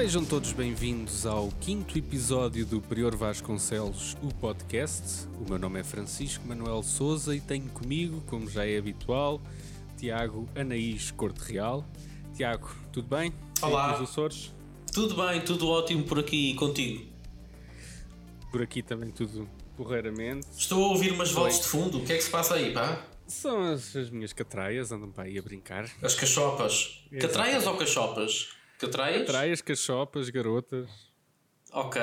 [0.00, 5.28] Sejam todos bem-vindos ao quinto episódio do Prior Vasconcelos, o podcast.
[5.38, 9.38] O meu nome é Francisco Manuel Souza e tenho comigo, como já é habitual,
[9.98, 11.84] Tiago Anaís Corte Real.
[12.34, 13.30] Tiago, tudo bem?
[13.60, 13.94] Olá.
[13.94, 14.54] Os Açores?
[14.90, 17.06] Tudo bem, tudo ótimo por aqui e contigo.
[18.50, 20.46] Por aqui também tudo porreiramente.
[20.56, 23.04] Estou a ouvir umas vozes de fundo, o que é que se passa aí, pá?
[23.26, 25.90] São as, as minhas catraias, andam para aí a brincar.
[26.02, 27.04] As cachopas.
[27.20, 28.58] Catraias ou cachopas?
[28.80, 29.26] Catraias?
[29.26, 30.88] Catraias, cachopas, garotas,
[31.72, 32.00] Ok.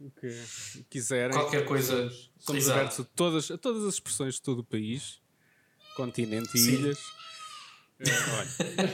[0.00, 1.32] o que quiserem.
[1.36, 2.10] Qualquer coisa.
[2.38, 2.78] Somos Exato.
[2.78, 5.20] abertos a todas, a todas as expressões de todo o país,
[5.96, 6.72] continente e Sim.
[6.74, 6.98] ilhas.
[8.04, 8.90] Eh, olha,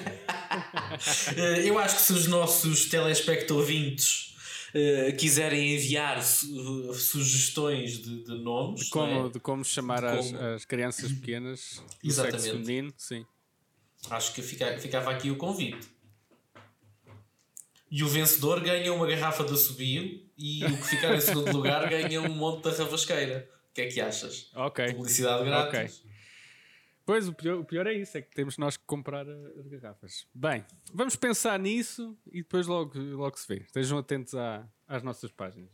[1.37, 4.37] Eh, Eu acho que se os nossos telespectovintes
[4.75, 9.31] eh, quiserem enviar su- sugestões de, de nomes, como, não é?
[9.31, 12.43] de como chamar as, Como- as crianças pequenas do Exatamente.
[12.43, 13.25] sexo feminino, sim.
[14.11, 15.89] acho que fica- ficava aqui o convite.
[17.91, 21.89] E o vencedor ganha uma garrafa de assobio e o que ficar em segundo lugar
[21.89, 23.49] ganha um monte de ravasqueira.
[23.71, 24.51] O que é que achas?
[24.55, 24.93] Ok.
[24.95, 26.03] Publicidade grátis.
[27.07, 29.67] Pois, o pior, o pior é isso, é que temos nós que comprar a- as
[29.67, 30.27] garrafas.
[30.35, 33.63] Bem, vamos pensar nisso e depois logo, logo se vê.
[33.63, 35.71] Estejam atentos à- às nossas páginas.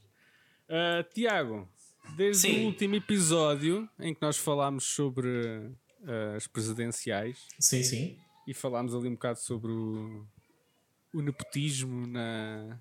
[0.68, 1.68] Ah, Tiago,
[2.16, 2.62] desde Sim.
[2.62, 5.28] o último episódio em que nós falámos sobre
[6.06, 8.16] ah, as presidenciais Sim, sim.
[8.46, 10.24] e falámos ali um bocado sobre o,
[11.14, 12.78] o nepotismo na,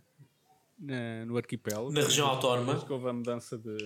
[0.79, 1.91] na- no arquipélago.
[1.91, 2.71] Na região autónoma.
[2.73, 3.77] Desde que houve a mudança de,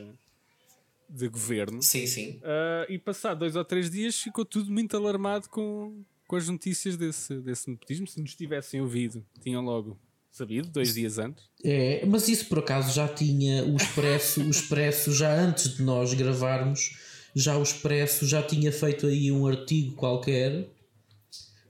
[1.10, 1.82] de governo.
[1.84, 2.40] Sim, sim.
[2.44, 6.98] Ah, e passado dois ou três dias ficou tudo muito alarmado com, com as notícias
[6.98, 8.08] desse, desse nepotismo.
[8.08, 9.98] Se nos tivessem ouvido, tinham logo
[10.32, 11.44] sabido, dois dias antes.
[11.64, 16.14] É, mas isso por acaso já tinha o Expresso, o Expresso já antes de nós
[16.14, 16.96] gravarmos,
[17.36, 20.68] já o Expresso já tinha feito aí um artigo qualquer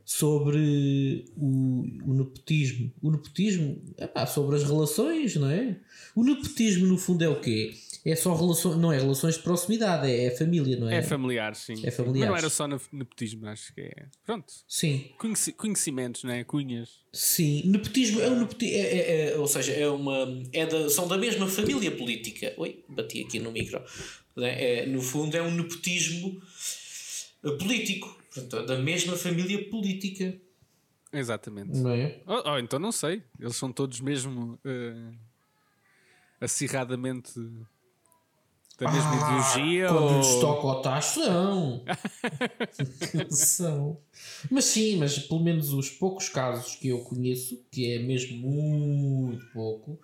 [0.09, 2.93] sobre o, o nepotismo.
[3.01, 5.75] O nepotismo, epá, sobre as relações, não é?
[6.15, 7.73] O nepotismo no fundo é o quê?
[8.05, 10.99] É só relações, não é relações de proximidade, é, é família, não é?
[10.99, 11.73] É familiar, sim.
[11.83, 12.19] É familiar.
[12.19, 14.05] Mas não era só ne- nepotismo, acho que é.
[14.25, 14.53] Pronto.
[14.65, 16.41] Sim, Conheci- conhecimentos, né?
[16.45, 16.89] Cunhas.
[17.11, 17.63] sim.
[17.65, 18.75] Nepotismo é um nepotismo.
[18.77, 22.53] É, é- é- ou seja, é uma, é da, são da mesma família política.
[22.55, 23.81] Oi, bati aqui no micro.
[24.37, 26.41] É, é, no fundo, é um nepotismo
[27.43, 28.17] eh, político.
[28.41, 30.37] Portanto, da mesma família política.
[31.11, 31.77] Exatamente.
[31.77, 32.21] Não é?
[32.27, 33.23] Oh, oh, então não sei.
[33.39, 35.13] Eles são todos mesmo eh,
[36.39, 37.31] acirradamente
[38.79, 39.85] da mesma ideologia.
[39.89, 40.13] Ah, Quando ou...
[40.17, 41.83] nos toca ao tacho, são.
[43.29, 43.97] são.
[44.51, 49.45] Mas sim, mas pelo menos os poucos casos que eu conheço, que é mesmo muito
[49.53, 49.99] pouco,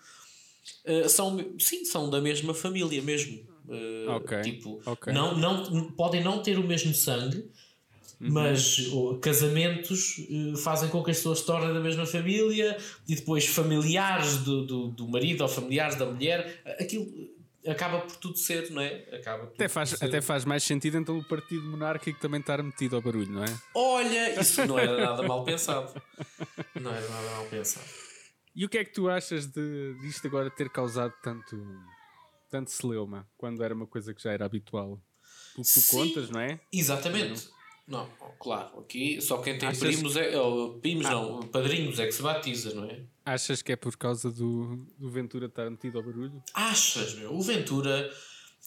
[0.86, 3.40] Eh, são, sim, são da mesma família mesmo.
[3.70, 5.14] Eh, Ok, Tipo, ok.
[5.14, 7.50] Não, não, podem não ter o mesmo sangue,
[8.20, 13.16] mas oh, casamentos eh, fazem com que as pessoas se tornem da mesma família e
[13.16, 17.34] depois familiares do, do, do marido ou familiares da mulher, aquilo
[17.68, 19.06] acaba por tudo ser, não é?
[19.14, 20.06] Acaba por Até faz, ser.
[20.06, 23.60] até faz mais sentido então o partido monárquico também estar metido ao barulho, não é?
[23.74, 25.94] Olha, isso não era nada mal pensado.
[26.80, 27.88] Não era nada mal pensado.
[28.56, 31.58] E o que é que tu achas de, disto agora ter causado tanto,
[32.50, 35.02] tanto celeuma, quando era uma coisa que já era habitual?
[35.56, 35.98] Pelo que tu Sim.
[35.98, 36.60] contas, não é?
[36.72, 37.50] Exatamente.
[37.86, 38.08] Não,
[38.40, 40.40] claro, aqui só quem tem Achas- primos é.
[40.40, 43.02] ou primos não, padrinhos é que se batiza, não é?
[43.26, 46.42] Achas que é por causa do, do Ventura estar metido ao barulho?
[46.54, 47.34] Achas, meu?
[47.34, 48.10] O Ventura.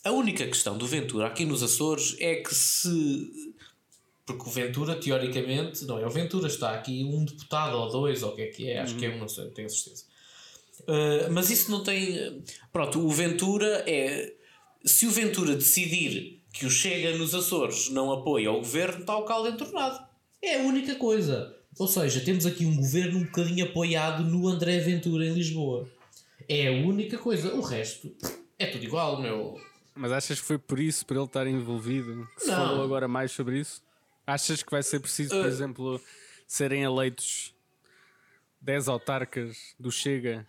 [0.05, 3.55] A única questão do Ventura aqui nos Açores é que se.
[4.27, 8.33] Porque o Ventura, teoricamente, não é o Ventura, está aqui um deputado ou dois, ou
[8.33, 10.05] o que é que é, acho que é um, não sei, tenho certeza.
[10.83, 12.43] Uh, mas isso não tem.
[12.73, 14.35] Pronto, o Ventura é.
[14.85, 19.25] Se o Ventura decidir que o Chega nos Açores não apoia o governo, está o
[19.25, 20.05] caldo entornado.
[20.43, 21.55] é a única coisa.
[21.79, 25.89] Ou seja, temos aqui um governo um bocadinho apoiado no André Ventura em Lisboa.
[26.49, 27.55] É a única coisa.
[27.55, 28.11] O resto
[28.59, 29.61] É tudo igual, meu.
[29.95, 32.57] Mas achas que foi por isso, por ele estar envolvido, que se Não.
[32.57, 33.83] falou agora mais sobre isso?
[34.27, 35.49] Achas que vai ser preciso, por Uh.
[35.49, 36.01] exemplo,
[36.47, 37.55] serem eleitos
[38.61, 40.47] 10 autarcas do Chega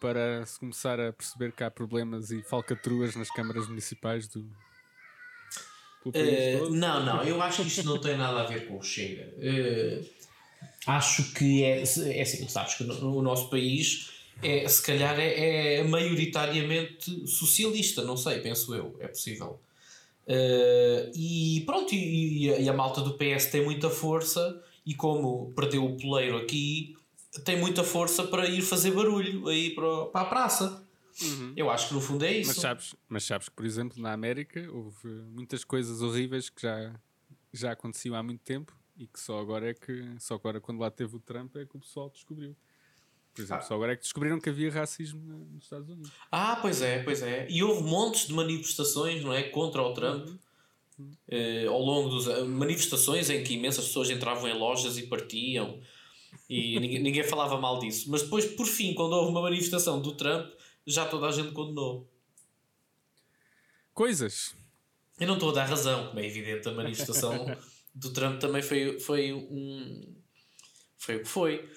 [0.00, 4.48] para se começar a perceber que há problemas e falcatruas nas câmaras municipais do.
[6.06, 9.28] Uh, não, não, eu acho que isto não tem nada a ver com o Chega.
[9.36, 10.04] Uh,
[10.86, 11.80] acho que é.
[11.82, 14.10] é assim, sabes que no, no nosso país
[14.42, 19.60] é, se calhar é, é maioritariamente socialista, não sei, penso eu, é possível.
[20.26, 25.84] Uh, e pronto, e, e a, malta do PS tem muita força e como perdeu
[25.84, 26.96] o poleiro aqui,
[27.44, 30.82] tem muita força para ir fazer barulho aí para, para a praça.
[31.56, 32.48] Eu acho que no fundo é isso.
[32.48, 36.94] Mas sabes, mas sabes que, por exemplo, na América houve muitas coisas horríveis que já,
[37.52, 40.90] já aconteciam há muito tempo e que só agora é que, só agora quando lá
[40.90, 42.54] teve o Trump é que o pessoal descobriu.
[43.34, 45.20] Por exemplo, só agora é que descobriram que havia racismo
[45.52, 46.10] nos Estados Unidos.
[46.32, 47.46] Ah, pois é, pois é.
[47.48, 49.44] E houve montes de manifestações, não é?
[49.44, 50.28] Contra o Trump.
[51.28, 55.80] eh, ao longo dos manifestações em que imensas pessoas entravam em lojas e partiam
[56.48, 58.10] e ninguém, ninguém falava mal disso.
[58.10, 60.50] Mas depois, por fim, quando houve uma manifestação do Trump,
[60.90, 62.08] já toda a gente condenou.
[63.94, 64.54] Coisas.
[65.18, 67.44] Eu não estou a dar razão, como é evidente, a manifestação
[67.94, 70.14] do Trump também foi, foi um.
[70.96, 71.68] Foi o que foi.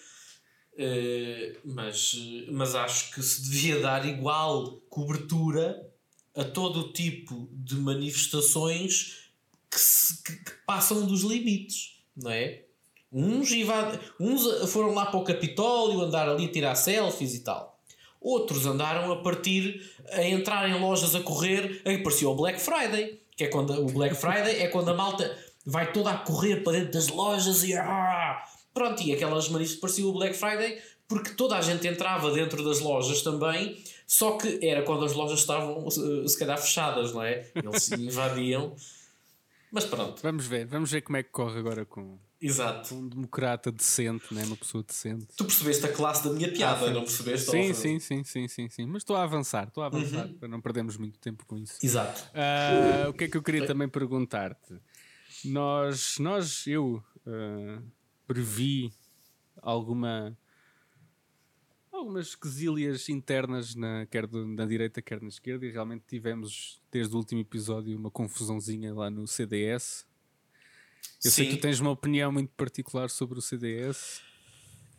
[0.77, 2.15] Eh, mas,
[2.51, 5.87] mas acho que se devia dar igual cobertura
[6.35, 9.29] a todo o tipo de manifestações
[9.69, 12.65] que, se- que- que passam dos limites, não é?
[13.11, 13.51] Uns,
[14.19, 17.72] uns foram lá para o Capitólio andar ali a tirar selfies e tal.
[18.23, 19.81] Outros andaram a partir,
[20.11, 23.85] a entrar em lojas a correr, aí parecia o Black Friday, que é quando o
[23.87, 27.73] Black Friday é quando a malta vai toda a correr para dentro das lojas e
[27.75, 28.41] ah!
[28.73, 32.79] pronto, e aquelas manifestações parecia o Black Friday porque toda a gente entrava dentro das
[32.79, 33.77] lojas também,
[34.07, 37.45] só que era quando as lojas estavam se calhar fechadas, não é?
[37.53, 38.73] Eles invadiam.
[39.71, 42.95] Mas pronto, Vamos ver, vamos ver como é que corre agora com exato.
[42.95, 44.43] um democrata decente, né?
[44.45, 45.27] uma pessoa decente.
[45.35, 47.49] Tu percebeste a classe da minha piada, não percebeste?
[47.49, 48.85] Ah, Sim, sim, sim, sim, sim, sim.
[48.85, 51.77] Mas estou a avançar, estou a avançar para não perdermos muito tempo com isso.
[51.81, 52.29] Exato.
[52.33, 54.79] Ah, o que é que eu queria também perguntar-te?
[55.45, 57.81] Nós, nós, eu ah,
[58.27, 58.93] previ
[59.61, 60.37] alguma
[61.91, 67.17] algumas quesílias internas na, quer na direita quer na esquerda e realmente tivemos desde o
[67.17, 70.05] último episódio uma confusãozinha lá no CDS.
[71.23, 71.57] Eu sei que Sim.
[71.57, 74.21] tu tens uma opinião muito particular sobre o CDS.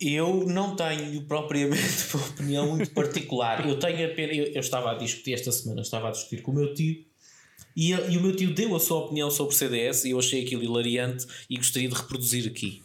[0.01, 1.83] Eu não tenho propriamente
[2.15, 3.67] uma opinião muito particular.
[3.69, 4.37] Eu tenho apenas.
[4.37, 7.05] Eu, eu estava a discutir esta semana, estava a discutir com o meu tio
[7.77, 10.43] e, e o meu tio deu a sua opinião sobre o CDS e eu achei
[10.45, 12.83] aquilo hilariante e gostaria de reproduzir aqui.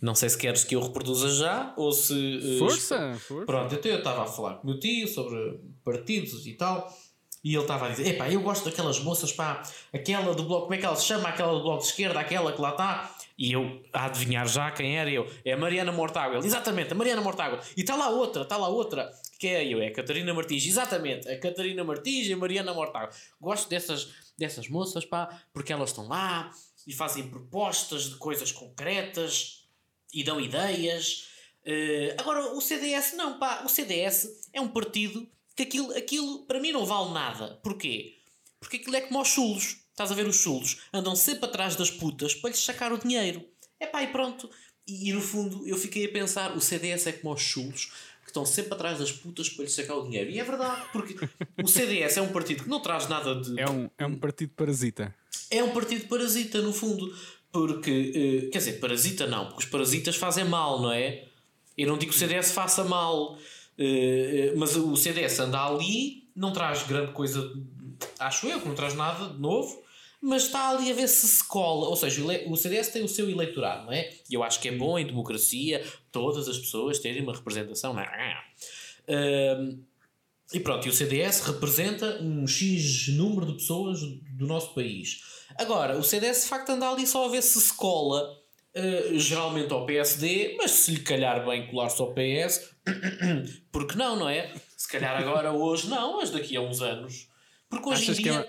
[0.00, 2.12] Não sei se queres que eu reproduza já ou se.
[2.56, 3.46] eh, Força, força.
[3.46, 6.92] Pronto, então eu estava a falar com o meu tio sobre partidos e tal.
[7.44, 9.62] E ele estava a dizer: Epá, eu gosto daquelas moças, pá,
[9.92, 11.28] aquela do bloco, como é que ela se chama?
[11.28, 13.16] Aquela do bloco de esquerda, aquela que lá está.
[13.36, 15.28] E eu a adivinhar já quem era eu.
[15.44, 16.36] É a Mariana Mortágua.
[16.38, 17.60] Ele, exatamente, a Mariana Mortágua.
[17.76, 19.10] E está lá outra, está lá outra.
[19.38, 20.64] Que é eu, é a Catarina Martins.
[20.64, 23.10] Exatamente, a Catarina Martins e a Mariana Mortágua.
[23.40, 26.52] Gosto dessas, dessas moças, pá, porque elas estão lá
[26.86, 29.66] e fazem propostas de coisas concretas
[30.12, 31.28] e dão ideias.
[31.64, 33.62] Eh, agora, o CDS não, pá.
[33.64, 37.58] O CDS é um partido que aquilo, aquilo para mim não vale nada.
[37.62, 38.14] Porquê?
[38.60, 39.76] Porque aquilo é como aos chulos.
[39.90, 40.78] Estás a ver os chulos?
[40.92, 43.44] Andam sempre atrás das putas para lhes sacar o dinheiro.
[43.78, 44.48] É pá, e pronto.
[44.86, 48.30] E, e no fundo eu fiquei a pensar: o CDS é como aos chulos que
[48.30, 50.30] estão sempre atrás das putas para lhes sacar o dinheiro.
[50.30, 51.16] E é verdade, porque
[51.62, 54.52] o CDS é um partido que não traz nada de, É um, é um partido
[54.56, 55.14] parasita.
[55.50, 57.14] é um partido parasita, no fundo.
[57.50, 61.28] Porque, eh, quer dizer, parasita não, porque os parasitas fazem mal, não é?
[61.76, 63.36] Eu não digo que o CDS faça mal,
[64.56, 67.52] mas o CDS anda ali, não traz grande coisa,
[68.18, 69.82] acho eu, que não traz nada de novo,
[70.20, 71.88] mas está ali a ver se se cola.
[71.88, 74.08] Ou seja, o CDS tem o seu eleitorado, não é?
[74.30, 77.92] E eu acho que é bom em democracia todas as pessoas terem uma representação.
[77.92, 78.38] Não é?
[80.54, 85.22] E pronto, e o CDS representa um X número de pessoas do nosso país.
[85.56, 88.38] Agora, o CDS de facto anda ali só a ver se se cola,
[88.74, 92.74] eh, geralmente ao PSD, mas se lhe calhar bem colar-se ao PS,
[93.72, 94.52] porque não, não é?
[94.76, 97.28] Se calhar agora, hoje, não, mas daqui a uns anos.
[97.68, 98.40] Porque hoje Achas em que, é dia.
[98.40, 98.48] uma,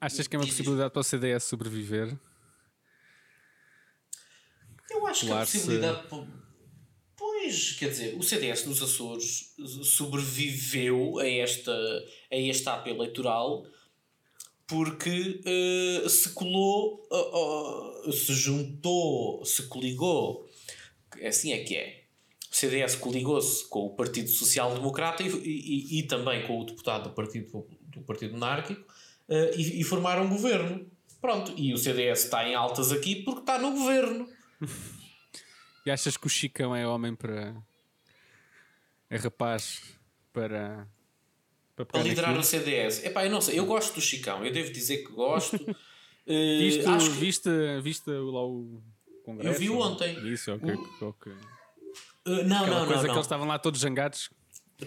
[0.00, 2.16] achas que é uma possibilidade para o CDS sobreviver?
[4.90, 6.06] Eu acho que a possibilidade.
[6.08, 6.26] po-
[7.16, 11.72] Pois, quer dizer, o CDS nos Açores sobreviveu a esta,
[12.30, 13.64] a este ato eleitoral
[14.66, 20.48] porque eh, se colou, oh, oh, se juntou, se coligou.
[21.24, 22.04] Assim é que é.
[22.50, 27.04] O CDS coligou-se com o Partido Social Democrata e, e, e também com o deputado
[27.04, 28.84] do Partido, do partido Monárquico
[29.28, 30.86] eh, e, e formaram um governo.
[31.20, 34.28] Pronto, e o CDS está em altas aqui porque está no governo.
[35.84, 37.56] E achas que o Chicão é homem para.
[39.10, 39.82] é rapaz
[40.32, 40.86] para.
[41.74, 42.40] Para a liderar naquilo?
[42.40, 43.04] o CDS.
[43.04, 45.56] Epá, eu não sei, eu gosto do Chicão, eu devo dizer que gosto.
[46.24, 47.50] Viste, acho que- viste,
[47.82, 48.80] viste lá o
[49.24, 49.54] congresso?
[49.56, 50.32] Eu vi ontem.
[50.32, 50.74] Isso, ok.
[51.00, 51.32] ok.
[52.24, 53.14] Eh, não, Aquela não, coisa não, que não.
[53.14, 54.30] eles estavam lá todos zangados.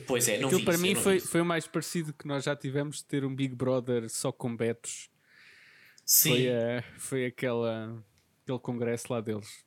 [0.07, 2.45] Pois é, não Aquilo vi para isso, mim foi, foi o mais parecido que nós
[2.45, 5.09] já tivemos de ter um Big Brother só com betos.
[6.05, 8.01] Sim, Foi, a, foi aquela,
[8.43, 9.65] aquele congresso lá deles.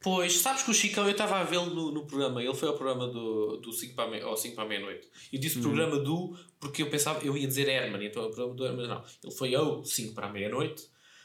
[0.00, 2.74] Pois, sabes que o Chicão, eu estava a vê-lo no, no programa, ele foi ao
[2.74, 5.08] programa do, do 5 para a meia- ao 5 para meia-noite.
[5.32, 5.40] Eu Hum.
[5.40, 8.64] disse programa do, porque eu pensava, eu ia dizer Herman, então é o programa do
[8.66, 9.04] Herman, não.
[9.24, 10.84] Ele foi ao 5 para a meia-noite,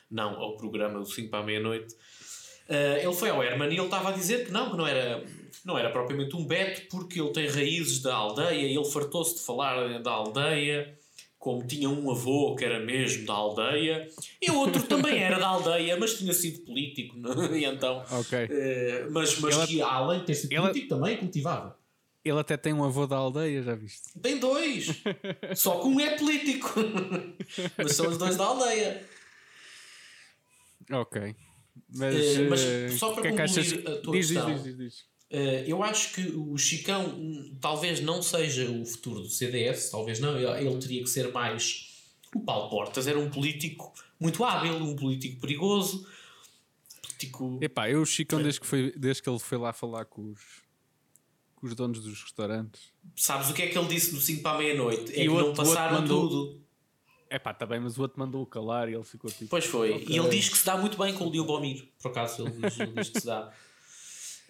[0.09, 1.93] não ao programa do 5 para a meia-noite.
[2.69, 5.23] Uh, ele foi ao Herman e ele estava a dizer que não, que não era,
[5.65, 9.41] não era propriamente um Beto, porque ele tem raízes da aldeia e ele fartou-se de
[9.41, 10.97] falar da aldeia,
[11.43, 14.07] como tinha um avô que era mesmo da aldeia,
[14.41, 17.17] e o outro também era da aldeia, mas tinha sido político?
[17.53, 17.57] É?
[17.57, 18.01] e então.
[18.11, 18.45] Ok.
[18.45, 21.77] Uh, mas mas Ele, além de ter sido Ela- político, também cultivava.
[22.23, 24.17] Ele até tem um avô da aldeia, já viste?
[24.21, 25.03] tem dois,
[25.53, 26.69] só que um é político,
[27.77, 29.05] mas são os dois da aldeia.
[30.91, 31.35] Ok.
[31.93, 33.73] Mas, Eh, mas eh, só para que é que achas?
[33.73, 34.53] concluir a tua diz, questão.
[34.53, 35.12] diz, diz, diz.
[35.33, 40.19] Uh, eu acho que o Chicão hum, talvez não seja o futuro do CDS, talvez
[40.19, 41.91] não, ele, teria que ser mais.
[42.35, 46.07] O Paulo Portas era um político muito hábil, um político perigoso,
[47.01, 47.57] político.
[47.61, 50.39] Epá, eu o Chicão, desde que, foi, desde que ele foi lá falar com os,
[51.55, 52.91] com os donos dos restaurantes.
[53.15, 55.11] Sabes o que é que ele disse no 5 para a meia-noite?
[55.13, 56.63] É E que não outro- o outro passaram mandou- tudo.
[57.29, 59.47] Epá, tá bem, mas o outro mandou-o calar e ele ficou tipo.
[59.49, 59.93] Pois foi.
[59.93, 60.05] Ok.
[60.07, 61.87] E ele diz que se dá muito bem com o Liobomir.
[61.99, 63.51] Por acaso, ele diz, ele diz que se dá.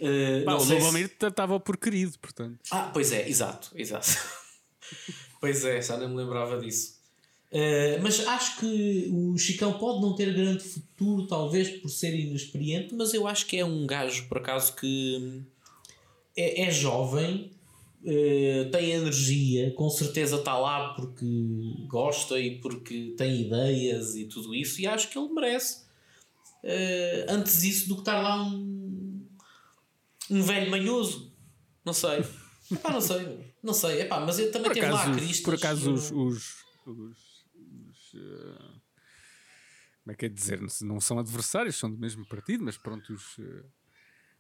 [0.06, 0.84] Uh, Pá, o sei se-
[1.60, 2.60] por querido, portanto.
[2.72, 4.08] Ah, pois é, exato, exato.
[5.40, 7.02] pois é, já nem me lembrava disso.
[7.56, 12.96] Eh, mas acho que o Chicão pode não ter grande futuro, talvez por ser inexperiente,
[12.96, 15.44] mas eu acho que é um gajo, por acaso, que hum,
[16.36, 17.52] é, é jovem,
[18.06, 21.26] eh, tem energia, com certeza está lá porque
[21.88, 25.84] gosta e porque tem ideias e tudo isso, e acho que ele merece.
[26.64, 28.83] eh, antes disso do que estar lá um,
[30.34, 31.34] um velho manhoso.
[31.86, 32.24] Não sei.
[32.72, 33.54] Epá, não sei.
[33.62, 34.02] Não sei.
[34.02, 35.42] Epá, mas ele também Por teve lá acaso, Cristas.
[35.42, 38.80] por acaso eu os, não- os, os, os, eh,
[40.04, 40.60] como é que é dizer?
[40.82, 43.64] Não são adversários, são do mesmo partido, mas pronto, os, eh,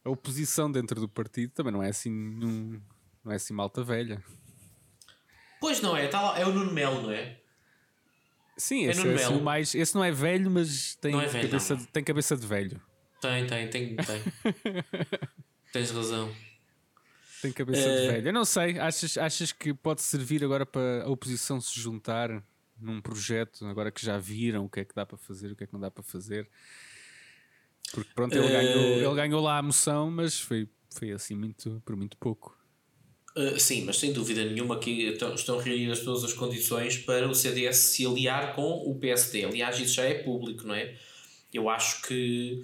[0.05, 2.81] a oposição dentro do partido também não é assim num-
[3.23, 4.23] não é assim malta velha.
[5.61, 7.39] Pois não é, tá lá, é o Nuno Melo, não é?
[8.57, 11.47] Sim, É esse, Nuno é assim mais, esse não é velho, mas tem, é velho,
[11.49, 11.85] cabeça, não.
[11.85, 12.81] tem cabeça de velho.
[13.21, 14.21] Tem, tem, tem, tem.
[15.73, 16.33] Tens razão.
[17.41, 18.27] Tem cabeça de Eh, velho.
[18.29, 22.41] Eu não sei, achas, achas que pode servir agora para a oposição se juntar
[22.79, 25.63] num projeto, agora que já viram o que é que dá para fazer, o que
[25.65, 26.47] é que não dá para fazer?
[27.91, 31.81] Porque pronto, ele, Eh, ganhou, ele ganhou lá a moção, mas foi, foi assim muito,
[31.83, 32.57] por muito pouco.
[33.35, 37.33] Uh, sim, mas sem dúvida nenhuma que estão, estão reunidas todas as condições para o
[37.33, 39.43] CDS se aliar com o PSD.
[39.43, 40.95] Aliás, isso já é público, não é?
[41.51, 42.63] Eu acho que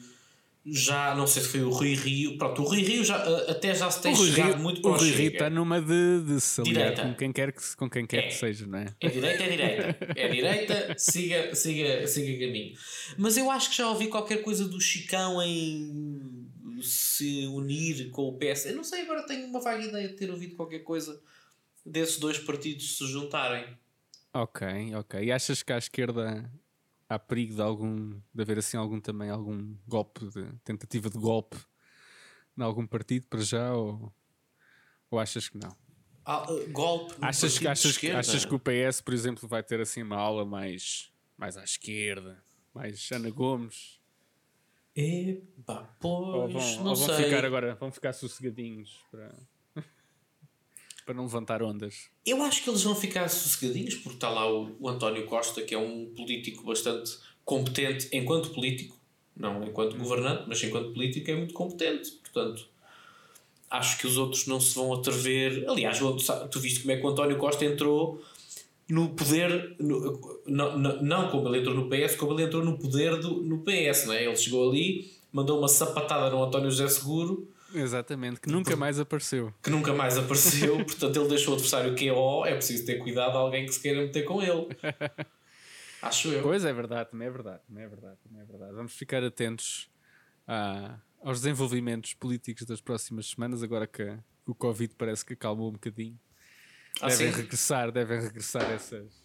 [0.72, 3.74] já, não sei se foi o Rui Rio, pronto, o Rui Rio já, uh, até
[3.76, 6.62] já se tem chegado Rio- muito para o Rui Rio está numa de, de se
[6.64, 7.02] Direita.
[7.04, 8.28] com quem quer que, com quem quer É.
[8.28, 8.94] que seja, não é?
[9.00, 9.98] É direita, é direita.
[10.16, 12.74] É direita, siga, siga, siga caminho.
[13.18, 16.48] Mas eu acho que já ouvi qualquer coisa do Chicão em
[16.82, 18.68] se unir com o PS.
[18.68, 21.22] Eu não sei, agora tenho uma vaga ideia de ter ouvido qualquer coisa
[21.86, 23.66] desses dois partidos se juntarem.
[24.34, 25.24] Ok, ok.
[25.24, 26.50] E achas que à esquerda
[27.10, 31.58] há perigo de algum de haver assim algum também algum golpe de tentativa de golpe
[32.58, 34.14] em algum partido para já ou,
[35.10, 35.76] ou achas que não?
[36.24, 37.16] Ah, uh, golpe.
[37.22, 40.46] Achas, que- achas, que- achas que o PS, por exemplo, vai ter assim uma aula
[40.46, 44.00] mais, mais à esquerda, mais Ana Gomes?
[44.96, 47.24] Epá, Ou pois, vão, não ou vão sei.
[47.26, 49.34] ficar agora, vão ficar sossegadinhos para,
[51.10, 52.08] para não levantar ondas?
[52.24, 55.74] Eu acho que eles vão ficar sossegadinhos porque está lá o, o António Costa, que
[55.74, 58.96] é um político bastante competente enquanto político,
[59.36, 62.12] não enquanto governante, mas enquanto político é muito competente.
[62.12, 62.68] Portanto,
[63.72, 65.68] acho que os outros não se vão atrever.
[65.68, 65.98] Aliás,
[66.52, 68.24] tu viste como é que o António Costa entrou
[68.88, 72.78] no poder, no- não, não, não como ele entrou no PS, como ele entrou no
[72.78, 74.26] poder do, no PS, não é?
[74.26, 79.54] Ele chegou ali, mandou uma sapatada no António José Seguro Exatamente, que nunca mais apareceu.
[79.62, 83.66] que nunca mais apareceu, portanto ele deixou o adversário QO, é preciso ter cuidado alguém
[83.66, 84.68] que se queira meter com ele.
[86.02, 86.42] Acho eu.
[86.44, 88.74] Pois é verdade, também é verdade, também é verdade, também é verdade.
[88.74, 89.90] Vamos ficar atentos
[90.48, 95.74] a- aos desenvolvimentos políticos das próximas semanas, agora que o Covid parece que acalmou um
[95.74, 96.18] bocadinho.
[97.02, 97.38] Ah, devem sim?
[97.42, 99.19] regressar, devem regressar essas,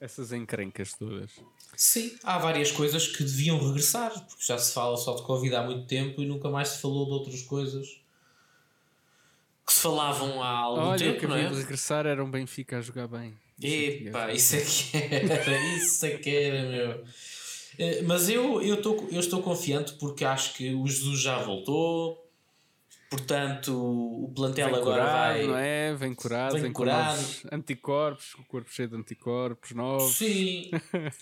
[0.00, 1.30] essas encrencas todas.
[1.76, 5.62] Sim, há várias coisas que deviam regressar, porque já se fala só de Covid há
[5.62, 8.00] muito tempo e nunca mais se falou de outras coisas
[9.66, 11.48] que se falavam há algum Olha, tempo, que não é?
[11.48, 13.34] de regressar era um Benfica a jogar bem.
[13.62, 17.04] Epá, isso é que era, isso é que era, meu.
[17.78, 22.18] Eh, Mas eu, eu, tô, eu estou confiante porque acho que o Jesus já voltou,
[23.10, 25.46] portanto o plantel Vem agora curado, vai.
[25.46, 25.94] não é?
[25.94, 27.20] Vem curado, Vem vem, curado.
[27.52, 30.14] anticorpos, o corpo cheio de anticorpos novos.
[30.14, 30.70] Sim,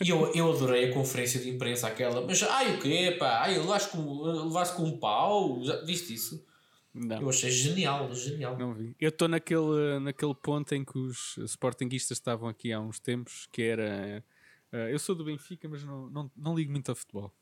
[0.01, 3.57] e eu, eu adorei a conferência de imprensa aquela, mas ai o quê, pá, ai
[3.59, 6.47] levaste com, levaste com um pau, já viste isso?
[6.95, 7.21] Não.
[7.23, 8.59] Eu achei genial, genial.
[8.59, 8.95] Não vi.
[8.99, 13.63] Eu estou naquele, naquele ponto em que os sportinguistas estavam aqui há uns tempos, que
[13.63, 14.25] era.
[14.73, 17.33] eh, eu sou do Benfica, mas não, não, não ligo muito a futebol.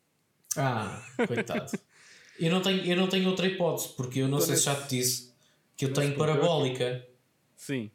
[0.56, 1.70] Ah, coitado.
[2.38, 4.96] Eu não tenho, eu não tenho outra hipótese, porque eu não sei se já te
[4.96, 5.30] disse
[5.76, 7.06] que eu tenho parabólica.
[7.56, 7.90] Sim.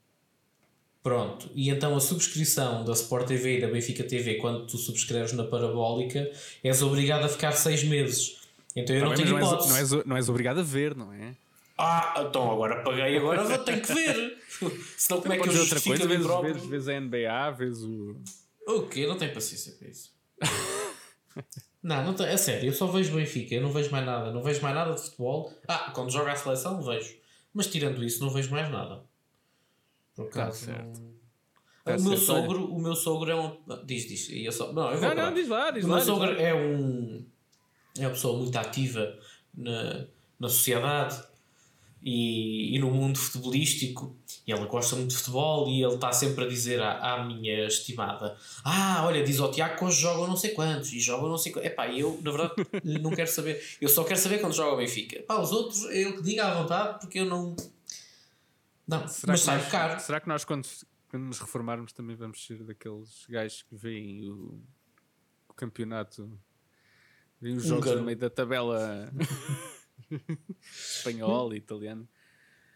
[1.03, 5.33] Pronto, e então a subscrição da Sport TV e da Benfica TV, quando tu subscreves
[5.33, 6.31] na parabólica,
[6.63, 8.39] és obrigado a ficar seis meses.
[8.75, 9.69] Então eu Tá não tenho não, és, hipótese.
[9.69, 11.35] não, és, não és obrigado a ver, não é?
[11.75, 14.37] Ah, então agora paguei, agora vou ter que ver.
[14.95, 16.07] Senão como é que eu outra coisa,
[16.67, 18.15] vês a NBA, vês o.
[18.67, 19.07] O quê?
[19.07, 20.11] Não tenho paciência para isso.
[21.83, 24.61] não, não é sério, eu só vejo Benfica, eu não vejo mais nada, não vejo
[24.61, 25.51] mais nada de futebol.
[25.67, 27.15] Ah, quando joga a seleção vejo.
[27.53, 29.03] Mas tirando isso, não vejo mais nada.
[30.15, 30.99] Por acaso, Tá certo.
[30.99, 31.11] não-
[31.83, 33.57] Tá o, meu certo, sogro, o meu sogro é um.
[33.85, 34.29] Diz, diz.
[34.29, 34.71] e Eu só...
[34.71, 35.95] Não, eu vou Não, não, diz lá, diz o lá.
[35.95, 36.39] meu diz sogro lá.
[36.41, 37.25] é um.
[37.97, 39.17] É uma pessoa muito ativa
[39.53, 40.05] na,
[40.39, 41.21] na sociedade
[42.01, 44.15] e, e no mundo futebolístico.
[44.45, 47.67] E ela gosta muito de futebol e ele está sempre a dizer à, à minha
[47.67, 51.37] estimada: Ah, olha, diz ao Tiago que hoje jogam não sei quantos e jogam não
[51.37, 51.69] sei quantos.
[51.69, 52.53] Epá, eu, na verdade,
[53.01, 53.61] não quero saber.
[53.79, 55.21] Eu só quero saber quando joga o Benfica.
[55.23, 57.55] Pá, os outros, é ele que diga à vontade porque eu não.
[58.87, 59.99] Não, Será mas que, sai nós, caro.
[59.99, 60.67] será que nós, quando,
[61.07, 64.59] quando nos reformarmos, também vamos ser daqueles gajos que veem o,
[65.47, 66.29] o campeonato,
[67.39, 69.09] veem os jogos no meio da tabela
[70.61, 72.07] espanhola e italiana?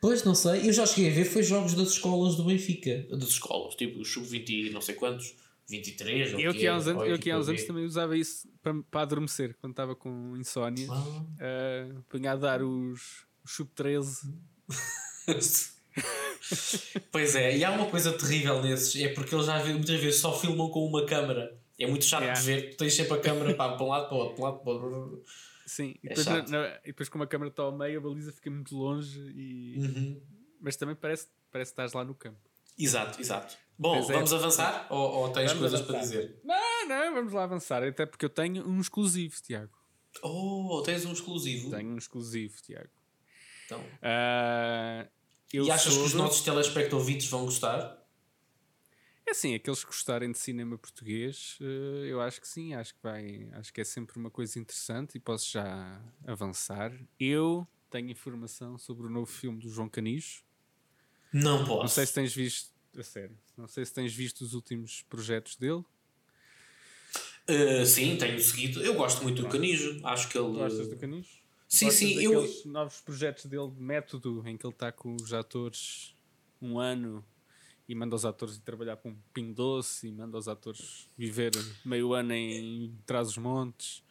[0.02, 0.68] Pois, não sei.
[0.68, 3.08] Eu já cheguei a ver, foi jogos das escolas do Benfica.
[3.10, 5.36] Das escolas, tipo sub-20 e não sei quantos,
[5.68, 7.62] 23 ou Eu que que é, há uns anos, eu que há equipa uns anos
[7.62, 7.68] B.
[7.68, 10.88] também usava isso para, para adormecer, quando estava com insónia.
[10.92, 11.04] Ah.
[11.90, 14.32] Uh, punha a dar os, os sub-13.
[17.12, 20.38] pois é, e há uma coisa terrível nesses, é porque eles já muitas vezes só
[20.38, 21.58] filmam com uma câmara.
[21.80, 22.40] É muito chato Yeah.
[22.40, 24.44] de ver, tu tens sempre a câmara pá, para um lado, para o outro, para
[24.44, 25.24] um lado, para o outro.
[25.66, 26.50] Sim, e É depois, chato.
[26.50, 29.20] na- na- e depois como a câmera está ao meio, a baliza fica muito longe,
[29.36, 30.22] e, Uhum.
[30.62, 32.38] mas também parece, parece que estás lá no campo.
[32.78, 33.58] Exato, exato.
[33.78, 34.02] Bom, é.
[34.02, 34.86] vamos avançar?
[34.90, 36.18] Ou, ou tens Vamos coisas para avançar.
[36.18, 36.40] dizer?
[36.44, 39.72] Não, não, vamos lá avançar, até porque eu tenho um exclusivo, Tiago.
[40.22, 41.72] Oh, tens um exclusivo.
[41.72, 42.90] Tenho um exclusivo, Tiago.
[43.66, 43.84] Então.
[45.54, 48.05] Eu E achas que sou os do- nossos telespectadores vão gostar?
[49.28, 53.02] É assim, aqueles que gostarem de cinema português, eh, eu acho que sim, acho que
[53.02, 56.94] vai, acho que é sempre uma coisa interessante e posso já avançar.
[57.20, 60.44] Eu tenho informação sobre o novo filme do João Canijo.
[61.34, 61.82] Não posso.
[61.82, 65.56] Não sei se tens visto, a sério, não sei se tens visto os últimos projetos
[65.56, 65.84] dele.
[67.50, 68.82] Uh, sim, tenho seguido.
[68.82, 70.00] Eu gosto muito do Canijo.
[70.04, 70.52] Acho que ele.
[70.54, 71.30] Gostas do Canijo?
[71.68, 72.22] Sim, Gostas sim.
[72.22, 76.16] Eu, novos projetos dele de método em que ele está com os atores
[76.62, 77.24] um ano
[77.88, 81.52] e manda os atores ir trabalhar para um pingo doce e manda os atores viver
[81.84, 84.04] meio ano em trás os montes.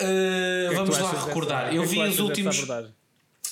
[0.00, 1.72] uh, é vamos lá recordar.
[1.72, 2.66] é eu tu vi os últimos.